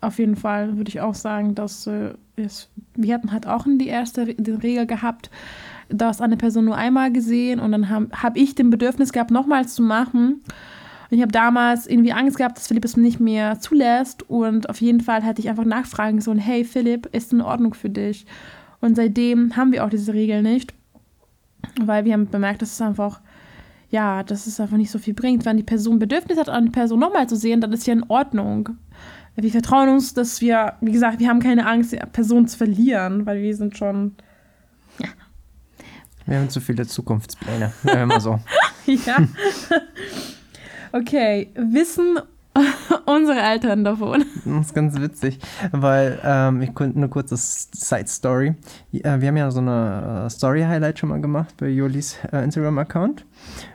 [0.00, 3.78] Auf jeden Fall würde ich auch sagen, dass äh, es, wir hatten halt auch in
[3.78, 5.30] die erste die Regel gehabt,
[5.88, 9.74] dass eine Person nur einmal gesehen und dann habe hab ich den Bedürfnis gehabt, nochmals
[9.74, 10.42] zu machen.
[11.14, 14.28] Und ich habe damals irgendwie Angst gehabt, dass Philipp es nicht mehr zulässt.
[14.28, 17.88] Und auf jeden Fall hätte ich einfach nachfragen sollen, hey Philipp, ist in Ordnung für
[17.88, 18.26] dich?
[18.80, 20.74] Und seitdem haben wir auch diese Regel nicht,
[21.80, 23.20] weil wir haben bemerkt, dass es einfach,
[23.90, 25.44] ja, dass es einfach nicht so viel bringt.
[25.44, 28.70] Wenn die Person Bedürfnis hat, eine Person nochmal zu sehen, dann ist ja in Ordnung.
[29.36, 33.24] Wir vertrauen uns, dass wir, wie gesagt, wir haben keine Angst, die Person zu verlieren,
[33.24, 34.16] weil wir sind schon,
[34.98, 35.10] ja.
[36.26, 38.40] Wir haben zu viele Zukunftspläne, immer so.
[38.86, 39.18] ja.
[40.94, 42.20] Okay, wissen
[43.06, 44.24] unsere Eltern davon.
[44.44, 45.40] Das ist ganz witzig,
[45.72, 48.54] weil ähm, ich konnte eine kurze Side Story.
[48.92, 52.44] Äh, wir haben ja so eine äh, Story Highlight schon mal gemacht bei Jolis äh,
[52.44, 53.26] Instagram Account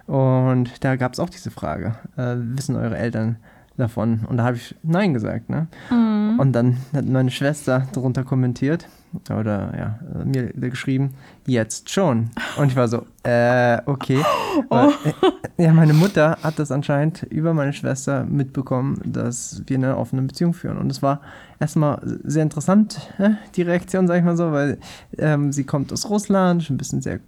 [0.07, 3.35] und da gab es auch diese Frage: äh, Wissen eure Eltern
[3.75, 4.25] davon?
[4.29, 5.67] Und da habe ich Nein gesagt, ne?
[5.91, 6.39] Mhm.
[6.39, 8.87] Und dann hat meine Schwester darunter kommentiert
[9.29, 12.29] oder ja, mir geschrieben, jetzt schon.
[12.57, 14.23] Und ich war so, äh, okay.
[14.69, 14.91] Weil, oh.
[15.57, 20.53] Ja, meine Mutter hat das anscheinend über meine Schwester mitbekommen, dass wir eine offene Beziehung
[20.53, 20.77] führen.
[20.77, 21.19] Und es war
[21.59, 23.11] erstmal sehr interessant,
[23.55, 24.77] die Reaktion, sag ich mal so, weil
[25.17, 27.19] ähm, sie kommt aus Russland, ein bisschen sehr,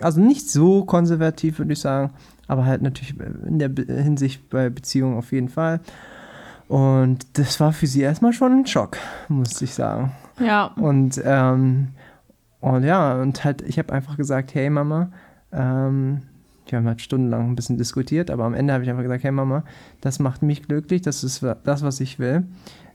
[0.00, 2.12] also nicht so konservativ, würde ich sagen,
[2.48, 3.14] aber halt natürlich
[3.46, 3.70] in der
[4.02, 5.80] Hinsicht bei Beziehungen auf jeden Fall.
[6.66, 8.96] Und das war für sie erstmal schon ein Schock,
[9.28, 10.10] muss ich sagen.
[10.38, 10.66] Ja.
[10.76, 11.88] Und, ähm,
[12.60, 15.10] und ja, und halt, ich habe einfach gesagt, hey Mama,
[15.52, 16.22] ähm,
[16.66, 19.32] wir haben halt stundenlang ein bisschen diskutiert, aber am Ende habe ich einfach gesagt, hey
[19.32, 19.64] Mama,
[20.00, 22.44] das macht mich glücklich, das ist das, was ich will.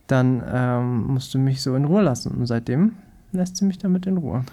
[0.08, 2.32] Dann ähm, musst du mich so in Ruhe lassen.
[2.36, 2.94] Und seitdem
[3.32, 4.44] lässt sie mich damit in Ruhe.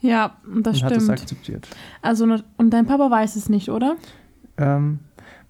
[0.00, 0.92] Ja, das und stimmt.
[0.92, 1.68] hat es akzeptiert.
[2.02, 3.96] Also, und dein Papa weiß es nicht, oder?
[4.58, 4.98] Ähm,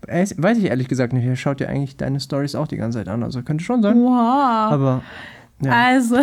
[0.07, 1.24] weiß ich ehrlich gesagt nicht.
[1.24, 3.22] Er schaut ja eigentlich deine Stories auch die ganze Zeit an.
[3.22, 3.96] Also könnte schon sein.
[3.96, 4.12] Wow.
[4.12, 5.03] Aber
[5.61, 5.72] ja.
[5.72, 6.16] Also,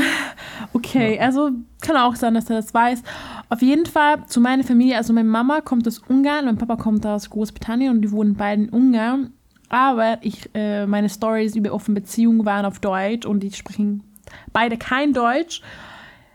[0.74, 1.22] okay, ja.
[1.22, 3.04] also kann auch sein, dass er das weiß.
[3.50, 7.06] Auf jeden Fall zu meiner Familie, also meine Mama kommt aus Ungarn, mein Papa kommt
[7.06, 9.32] aus Großbritannien und die wohnen beide in Ungarn.
[9.70, 14.04] Aber ich, äh, meine Stories über offene Beziehungen waren auf Deutsch und die sprechen
[14.54, 15.62] beide kein Deutsch.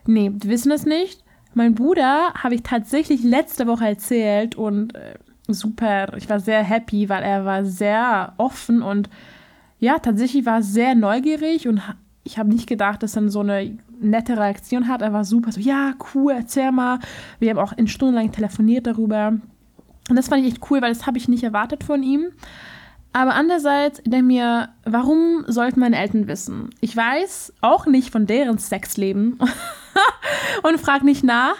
[0.06, 1.22] Nee, die wissen es nicht.
[1.54, 5.14] Mein Bruder habe ich tatsächlich letzte Woche erzählt und äh,
[5.48, 9.11] super, ich war sehr happy, weil er war sehr offen und
[9.78, 11.80] ja, tatsächlich war sehr neugierig und
[12.22, 15.02] ich habe nicht gedacht, dass er so eine nette Reaktion hat.
[15.02, 16.98] Er war super so, ja, cool, erzähl mal.
[17.38, 19.38] Wir haben auch in stundenlang telefoniert darüber.
[20.08, 22.26] Und das fand ich echt cool, weil das habe ich nicht erwartet von ihm.
[23.12, 26.70] Aber andererseits denke mir, warum sollten meine Eltern wissen?
[26.80, 29.38] Ich weiß auch nicht von deren Sexleben
[30.62, 31.56] und frage nicht nach.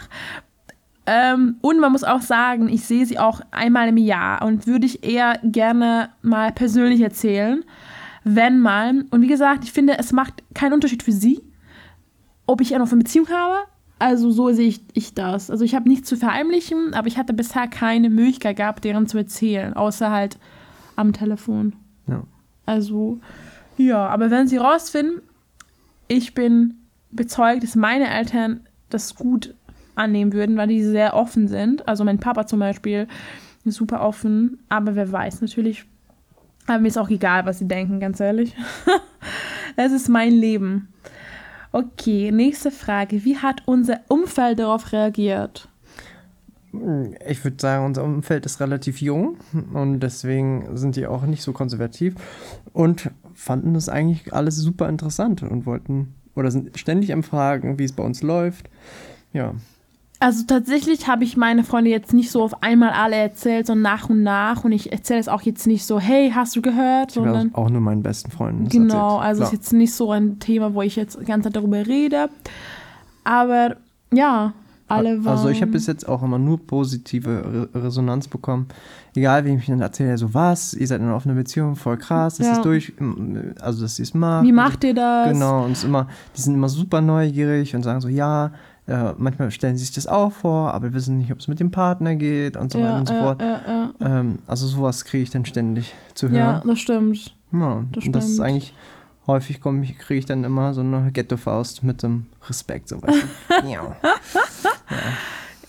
[1.05, 4.85] Ähm, und man muss auch sagen, ich sehe sie auch einmal im Jahr und würde
[4.85, 7.63] ich eher gerne mal persönlich erzählen
[8.23, 9.05] wenn mal.
[9.09, 11.41] Und wie gesagt, ich finde, es macht keinen Unterschied für sie,
[12.51, 13.55] ob ich noch eine Beziehung habe.
[13.97, 15.49] Also so sehe ich, ich das.
[15.49, 19.17] Also ich habe nichts zu verheimlichen, aber ich hatte bisher keine Möglichkeit gehabt, deren zu
[19.17, 20.37] erzählen, außer halt
[20.95, 21.73] am Telefon.
[22.07, 22.23] Ja.
[22.65, 23.19] Also
[23.77, 25.21] ja, aber wenn sie rausfinden,
[26.07, 26.75] ich bin
[27.11, 29.53] bezeugt, dass meine Eltern das gut
[29.95, 31.87] annehmen würden, weil die sehr offen sind.
[31.87, 33.07] Also mein Papa zum Beispiel
[33.63, 35.85] ist super offen, aber wer weiß natürlich,
[36.67, 38.55] aber mir ist auch egal, was sie denken, ganz ehrlich.
[39.75, 40.89] es ist mein Leben.
[41.71, 43.23] Okay, nächste Frage.
[43.23, 45.69] Wie hat unser Umfeld darauf reagiert?
[47.27, 49.37] Ich würde sagen, unser Umfeld ist relativ jung
[49.73, 52.15] und deswegen sind die auch nicht so konservativ
[52.71, 57.83] und fanden das eigentlich alles super interessant und wollten oder sind ständig am Fragen, wie
[57.83, 58.69] es bei uns läuft.
[59.33, 59.53] Ja,
[60.21, 64.07] also tatsächlich habe ich meine Freunde jetzt nicht so auf einmal alle erzählt, sondern nach
[64.07, 64.63] und nach.
[64.63, 67.09] Und ich erzähle es auch jetzt nicht so, hey, hast du gehört?
[67.09, 68.69] Ich sondern auch nur meinen besten Freunden.
[68.69, 69.27] Genau, erzählt.
[69.27, 71.87] also es ist jetzt nicht so ein Thema, wo ich jetzt die ganze Zeit darüber
[71.87, 72.29] rede.
[73.23, 73.77] Aber
[74.13, 74.53] ja,
[74.87, 75.37] alle waren.
[75.37, 78.67] Also ich habe bis jetzt auch immer nur positive Re Resonanz bekommen.
[79.15, 81.97] Egal, wie ich mich dann erzähle, so was, ihr seid in einer offenen Beziehung, voll
[81.97, 82.53] krass, das ja.
[82.53, 82.93] ist durch,
[83.59, 84.45] also dass ihr es macht.
[84.45, 85.31] Wie macht ihr das?
[85.31, 86.07] Genau, und es immer,
[86.37, 88.51] die sind immer super neugierig und sagen so, ja,
[88.91, 91.71] äh, manchmal stellen sie sich das auch vor, aber wissen nicht, ob es mit dem
[91.71, 93.41] Partner geht und so ja, weiter und so ja, fort.
[93.41, 96.37] Ja, ähm, also sowas kriege ich dann ständig zu hören.
[96.37, 97.35] Ja, das stimmt.
[97.53, 98.73] Ja, das, und das ist eigentlich
[99.27, 102.89] häufig kriege ich dann immer so eine Ghetto-Faust mit dem Respekt.
[102.89, 102.99] So
[103.65, 103.95] ja,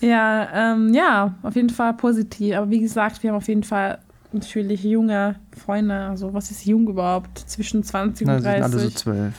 [0.01, 2.55] ja, ähm, ja, auf jeden Fall positiv.
[2.55, 3.99] Aber wie gesagt, wir haben auf jeden Fall
[4.33, 5.95] natürlich junge Freunde.
[5.95, 7.39] Also was ist jung überhaupt?
[7.39, 8.43] Zwischen 20 und 30.
[8.43, 9.33] Na, sind alle so zwölf.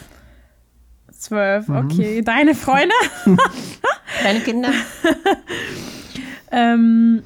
[1.24, 1.76] Zwölf, mhm.
[1.76, 2.20] okay.
[2.20, 2.24] Mhm.
[2.26, 2.94] Deine Freunde?
[4.22, 4.68] Deine Kinder?
[6.52, 7.22] ähm,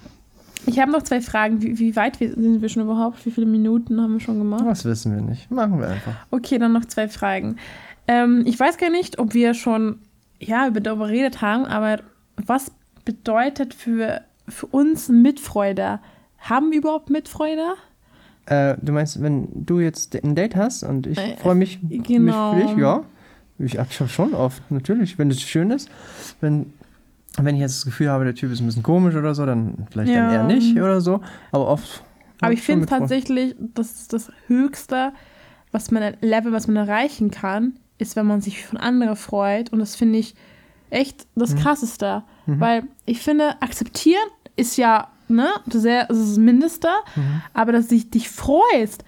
[0.66, 1.60] ich habe noch zwei Fragen.
[1.62, 3.26] Wie, wie, weit sind wir schon überhaupt?
[3.26, 4.62] Wie viele Minuten haben wir schon gemacht?
[4.64, 5.50] Das wissen wir nicht.
[5.50, 6.12] Machen wir einfach.
[6.30, 7.56] Okay, dann noch zwei Fragen.
[8.06, 9.98] Ähm, ich weiß gar nicht, ob wir schon
[10.38, 11.98] ja, über darüber geredet haben, aber
[12.36, 12.70] was
[13.04, 15.98] bedeutet für, für uns Mitfreude?
[16.38, 17.74] Haben wir überhaupt Mitfreude?
[18.46, 22.54] Äh, du meinst, wenn du jetzt ein Date hast und ich Äh, freue mich, genau.
[22.54, 23.04] mich für dich, ja.
[23.58, 25.90] Ich habe schon oft, natürlich, wenn es schön ist.
[26.40, 26.72] Wenn,
[27.38, 29.86] wenn ich jetzt das Gefühl habe, der Typ ist ein bisschen komisch oder so, dann
[29.90, 30.32] vielleicht dann Ja.
[30.32, 31.20] eher nicht oder so.
[31.50, 32.02] Aber oft.
[32.40, 35.12] Aber ich schon finde tatsächlich, das ist das Höchste,
[35.72, 39.72] was man Level, was man erreichen kann, ist, wenn man sich von anderen freut.
[39.72, 40.34] Und das finde ich
[40.90, 41.58] echt das Mhm.
[41.58, 42.22] Krasseste.
[42.46, 44.22] Weil ich finde, akzeptieren
[44.56, 46.88] ist ja, ne, sehr, das ist das Mindeste.
[47.16, 47.42] Mhm.
[47.52, 49.04] Aber dass dich, dich freust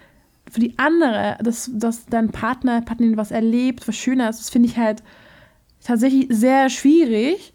[0.50, 4.76] für die andere, dass, dass dein Partner, Partnerin was erlebt, was Schönes, das finde ich
[4.76, 5.02] halt
[5.82, 7.52] tatsächlich sehr schwierig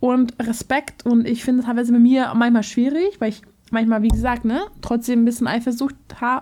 [0.00, 1.04] und Respekt.
[1.04, 5.22] Und ich finde teilweise bei mir manchmal schwierig, weil ich manchmal, wie gesagt, ne, trotzdem
[5.22, 5.94] ein bisschen Eifersucht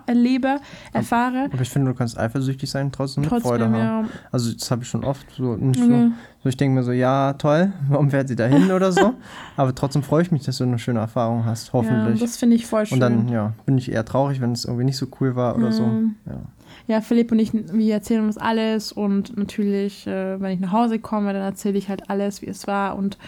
[0.06, 0.56] erlebe,
[0.92, 1.48] erfahre.
[1.52, 3.74] Aber ich finde, du kannst eifersüchtig sein, trotzdem mit Trotzdem, Freude haben.
[3.74, 4.04] ja.
[4.32, 5.54] Also das habe ich schon oft so.
[5.56, 6.08] Nicht Okay.
[6.08, 6.12] so,
[6.44, 9.14] so ich denke mir so, ja, toll, warum fährt sie da hin oder so?
[9.56, 12.20] Aber trotzdem freue ich mich, dass du eine schöne Erfahrung hast, Ja, hoffentlich.
[12.20, 12.96] das finde ich voll schön.
[12.96, 15.72] Und dann, ja, bin ich eher traurig, wenn es irgendwie nicht so cool war oder
[15.72, 15.84] so.
[15.84, 16.14] Mhm.
[16.26, 16.40] Ja.
[16.88, 21.00] Ja, Philipp und ich, wir erzählen uns alles und natürlich, äh, wenn ich nach Hause
[21.00, 23.18] komme, dann erzähle ich halt alles, wie es war und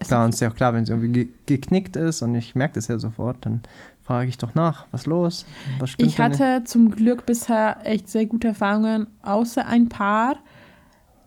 [0.00, 2.34] es Klar, und es ist ja auch klar, wenn es irgendwie ge geknickt ist und
[2.34, 3.62] ich merke das ja sofort, dann
[4.02, 5.44] frage ich doch nach, was los?
[5.78, 10.36] Was Ich hatte zum Glück bisher echt sehr gute Erfahrungen, außer ein paar.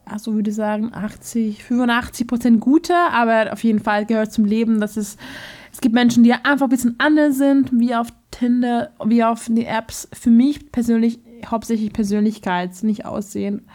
[0.05, 4.81] Also würde ich sagen 80, 85 Prozent gute, aber auf jeden Fall gehört zum Leben,
[4.81, 5.17] dass es,
[5.71, 9.57] es gibt Menschen, die einfach ein bisschen anders sind, wie auf Tinder, wie auf den
[9.57, 10.09] Apps.
[10.13, 13.67] Für mich persönlich hauptsächlich Persönlichkeit, nicht Aussehen.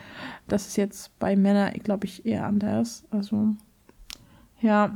[0.49, 3.05] Das ist jetzt bei Männern, glaube ich, eher anders.
[3.11, 3.57] Also,
[4.61, 4.91] ja.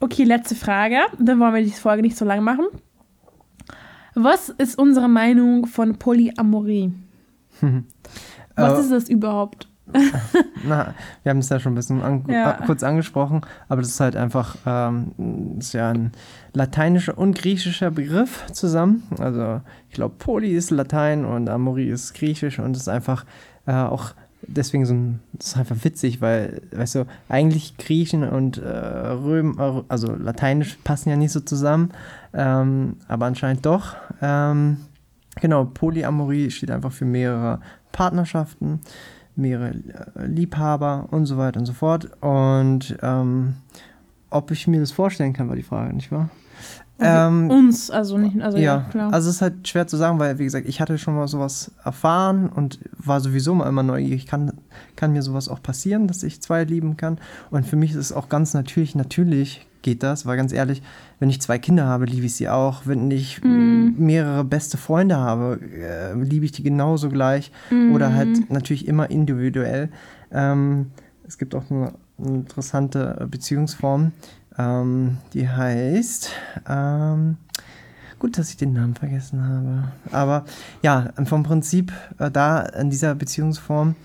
[0.00, 0.96] Okay, letzte Frage.
[1.18, 2.66] Dann wollen wir die Folge nicht so lang machen.
[4.14, 6.92] Was ist unsere Meinung von Polyamorie?
[8.56, 9.68] Was Äh, ist das überhaupt?
[10.64, 12.52] Na, wir haben es ja schon ein bisschen an, Ja.
[12.64, 16.12] kurz angesprochen, aber das ist halt einfach, ähm, ist ja ein
[16.54, 19.02] lateinischer und griechischer Begriff zusammen.
[19.18, 23.24] Also ich glaube, Poly ist Latein und Amorie ist griechisch und es ist einfach
[23.66, 24.12] äh, auch
[24.50, 29.56] deswegen so ein, das ist einfach witzig, weil, weißt du, eigentlich Griechen und äh, Röm,
[29.58, 31.90] äh, also Lateinisch passen ja nicht so zusammen,
[32.34, 33.96] ähm, aber anscheinend doch.
[34.20, 34.78] Ähm,
[35.40, 37.60] genau, Polyamorie steht einfach für mehrere
[37.92, 38.80] Partnerschaften
[39.36, 42.10] mehrere äh, Liebhaber und so weiter und so fort.
[42.20, 43.54] Und ähm,
[44.30, 46.30] ob ich mir das vorstellen kann, war die Frage, nicht wahr?
[47.02, 49.12] Ähm, Uns, also nicht, also ja, ja, klar.
[49.12, 51.70] also es ist halt schwer zu sagen, weil, wie gesagt, ich hatte schon mal sowas
[51.84, 54.26] erfahren und war sowieso mal immer neugierig.
[54.26, 54.52] Kann,
[54.96, 57.18] kann mir sowas auch passieren, dass ich zwei lieben kann?
[57.50, 60.82] Und für mich ist es auch ganz natürlich, natürlich geht das, weil ganz ehrlich,
[61.20, 62.82] wenn ich zwei Kinder habe, liebe ich sie auch.
[62.84, 63.94] Wenn ich Mhm.
[63.96, 67.50] mehrere beste Freunde habe, äh, liebe ich die genauso gleich.
[67.70, 67.92] Mhm.
[67.94, 69.88] Oder halt natürlich immer individuell.
[70.32, 70.90] Ähm,
[71.26, 74.12] es gibt auch eine, eine interessante Beziehungsform,
[74.60, 76.30] ähm, die heißt.
[76.68, 77.38] Ähm,
[78.18, 79.92] gut, dass ich den Namen vergessen habe.
[80.12, 80.44] Aber
[80.82, 83.96] ja, vom Prinzip äh, da in dieser Beziehungsform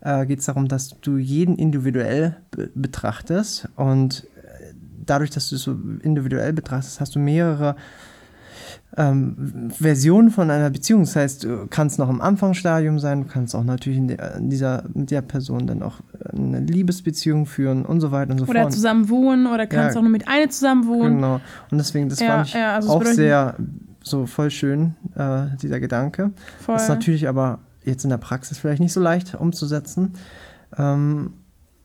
[0.00, 4.74] äh, geht es darum, dass du jeden individuell be betrachtest und äh,
[5.06, 7.76] dadurch, dass du es so individuell betrachtest, hast du mehrere
[8.96, 11.02] ähm, Versionen von einer Beziehung.
[11.02, 14.50] Das heißt, du kannst noch im Anfangsstadium sein, du kannst auch natürlich in, der, in
[14.50, 16.00] dieser, mit der Person dann auch
[16.32, 18.72] eine Liebesbeziehung führen und so weiter und so Oder fort.
[18.72, 19.98] zusammen wohnen oder kannst Ja.
[20.00, 21.16] auch nur mit einer zusammen wohnen.
[21.16, 21.40] Genau.
[21.70, 23.54] Und deswegen, das Ja, fand ich ja, also auch sehr
[24.02, 26.32] so voll schön, äh, dieser Gedanke.
[26.58, 26.74] Voll.
[26.74, 30.14] Das ist natürlich aber jetzt in der Praxis vielleicht nicht so leicht umzusetzen.
[30.76, 31.34] Ähm,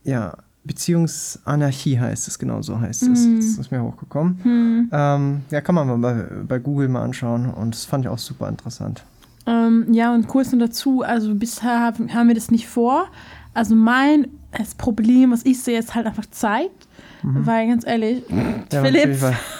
[0.03, 3.25] ja, Beziehungsanarchie heißt es, genau so heißt es.
[3.25, 3.35] Mhm.
[3.37, 4.39] Das ist mir hochgekommen.
[4.43, 4.89] Hm.
[4.91, 8.17] Ähm, ja, kann man mal bei, bei Google mal anschauen und das fand ich auch
[8.17, 9.03] super interessant.
[9.47, 13.07] Ähm, ja, und kurz noch dazu, also bisher haben, wir das nicht vor.
[13.53, 16.69] Also mein das Problem, was ich sehe, ist halt einfach Zeit.
[17.27, 18.23] Weil ganz ehrlich,
[18.71, 19.17] Ja, Philipp,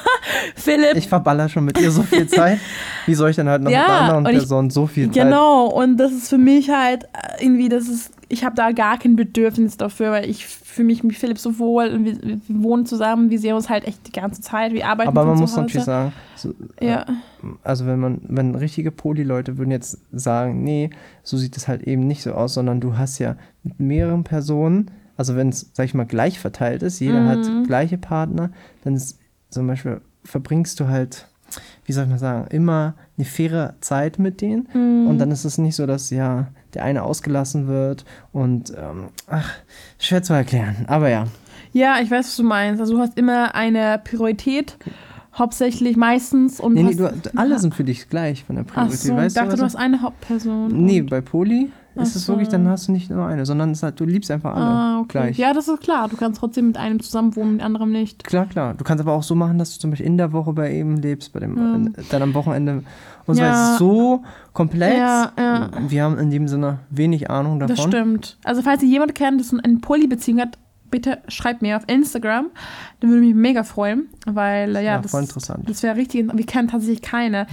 [0.55, 2.59] Philipp, Ich verballer schon mit ihr so viel Zeit.
[3.07, 5.05] Wie soll ich dann halt noch Ja, mit einer anderen und ich- Person so viel
[5.11, 5.23] Zeit?
[5.23, 7.07] Genau, und das ist für mich halt
[7.39, 11.15] irgendwie, das ist, ich habe da gar kein Bedürfnis dafür, weil ich fühle mich mit
[11.15, 14.41] Philipp so wohl und wir, wir wohnen zusammen, wir sehen uns halt echt die ganze
[14.41, 17.05] Zeit, wir arbeiten Aber man muss natürlich sagen, so, Ja,
[17.63, 20.89] also wenn man, wenn richtige Poli-Leute würden jetzt sagen, nee,
[21.23, 24.91] so sieht es halt eben nicht so aus, sondern du hast ja mit mehreren Personen,
[25.17, 27.27] also wenn es, sag ich mal, gleich verteilt ist, jeder Mhm.
[27.27, 28.49] hat gleiche Partner,
[28.83, 31.27] dann ist zum Beispiel verbringst du halt,
[31.85, 35.07] wie soll ich mal sagen, immer eine faire Zeit mit denen Mhm.
[35.07, 38.03] und dann ist es nicht so, dass ja der eine ausgelassen wird
[38.33, 39.51] und ähm, ach,
[39.99, 41.25] schwer zu erklären, aber ja.
[41.71, 42.81] ja, ich weiß, was du meinst.
[42.81, 44.77] Also du hast immer eine Priorität,
[45.37, 46.59] hauptsächlich meistens.
[46.59, 49.17] Und Nee, nee, du, alle sind für dich gleich von der Ach Priorität, so, ich
[49.17, 49.57] weißt dachte, du?
[49.57, 50.67] du hast eine Hauptperson.
[50.85, 52.51] Nee, bei Poli Ach ist es wirklich, so.
[52.53, 55.07] dann hast du nicht nur eine, sondern es halt, du liebst einfach alle Ah, okay.
[55.09, 55.37] gleich.
[55.37, 56.07] Ja, das ist klar.
[56.09, 58.23] Du kannst trotzdem mit einem zusammen wohnen, mit anderem nicht.
[58.23, 58.73] Klar, klar.
[58.73, 60.97] Du kannst aber auch so machen, dass du zum Beispiel in der Woche bei ihm
[60.97, 61.93] lebst, bei dem, Mhm.
[62.09, 62.83] dann am Wochenende
[63.27, 63.65] Und zwar Ja.
[63.67, 64.23] ist es so
[64.53, 64.97] komplex.
[64.99, 65.69] Ja, ja.
[65.87, 67.75] Wir haben in dem Sinne wenig Ahnung davon.
[67.75, 68.37] Das stimmt.
[68.43, 70.59] Also falls ihr jemanden kennt, das eine Polybeziehung hat,
[70.91, 72.47] bitte schreibt mir auf Instagram.
[72.99, 75.67] Dann würde mich mega freuen, weil äh, ja, Ja, das, voll interessant.
[75.67, 76.27] das wäre richtig.
[76.31, 77.37] Wir kennen tatsächlich keine.
[77.39, 77.47] Ja.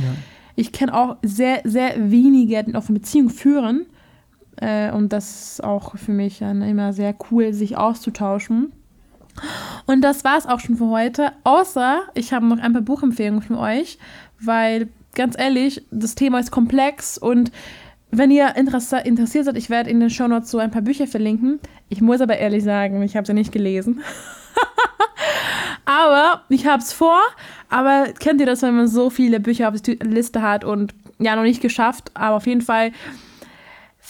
[0.56, 3.86] Ich kenne auch sehr, sehr wenige, die auf eine Beziehung führen.
[4.62, 8.72] Äh, und das ist auch für mich dann immer sehr cool, sich auszutauschen.
[9.86, 11.32] Und das war es auch schon für heute.
[11.42, 13.98] Außer ich habe noch ein paar Buchempfehlungen für euch,
[14.40, 17.50] weil ganz ehrlich, das Thema ist komplex und
[18.14, 21.60] wenn ihr interessiert seid, ich werde in den Shownotes so ein paar Bücher verlinken.
[21.88, 24.02] Ich muss aber ehrlich sagen, ich habe sie nicht gelesen.
[25.86, 27.18] aber ich habe es vor.
[27.70, 31.34] Aber kennt ihr das, wenn man so viele Bücher auf der Liste hat und ja,
[31.36, 32.92] noch nicht geschafft, aber auf jeden Fall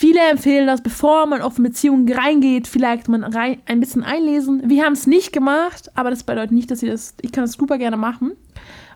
[0.02, 4.68] Viele empfehlen das, bevor man auf eine Beziehung reingeht, vielleicht man rein, ein bisschen einlesen.
[4.68, 7.52] Wir haben es nicht gemacht, aber das bedeutet nicht, dass ihr das, ich kann das
[7.52, 8.32] super gerne machen.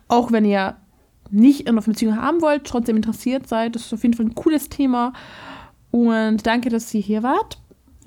[0.09, 0.75] Auch wenn ihr
[1.31, 3.75] nicht offene Beziehung haben wollt, trotzdem interessiert seid.
[3.75, 5.13] Das ist auf jeden Fall ein cooles Thema.
[5.91, 7.57] Und danke, dass ihr hier wart.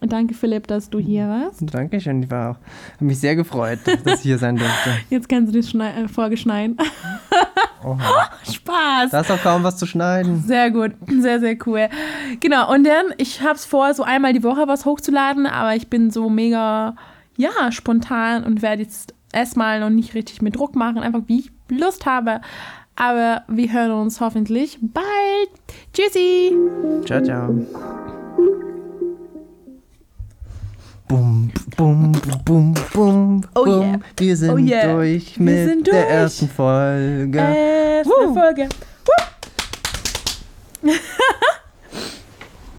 [0.02, 1.62] Und danke, Philipp, dass du hier warst.
[1.72, 2.56] Dankeschön, ich war auch.
[2.96, 4.90] Habe mich sehr gefreut, dass ich hier sein durfte.
[5.08, 6.36] Jetzt kannst du Schnei äh, Folge
[7.84, 8.30] Oha.
[8.50, 9.10] Spaß!
[9.10, 10.42] Da ist doch kaum was zu schneiden.
[10.42, 11.88] Sehr gut, sehr, sehr cool.
[12.40, 15.88] Genau, und dann, ich habe es vor, so einmal die Woche was hochzuladen, aber ich
[15.88, 16.94] bin so mega,
[17.36, 21.52] ja, spontan und werde jetzt erstmal noch nicht richtig mit Druck machen, einfach wie ich
[21.68, 22.40] Lust habe.
[22.96, 25.50] Aber wir hören uns hoffentlich bald.
[25.92, 26.54] Tschüssi!
[27.06, 28.66] Ciao, ciao.
[31.10, 32.12] Bum, bum,
[32.44, 33.80] bum, bum, Oh bum.
[33.82, 33.98] yeah.
[34.16, 34.92] Wir sind Oh yeah.
[34.94, 36.08] durch Wir mit sind der durch.
[36.12, 37.38] ersten Folge.
[37.38, 38.32] Erste Woo.
[38.32, 38.68] Folge.
[40.82, 40.92] Woo.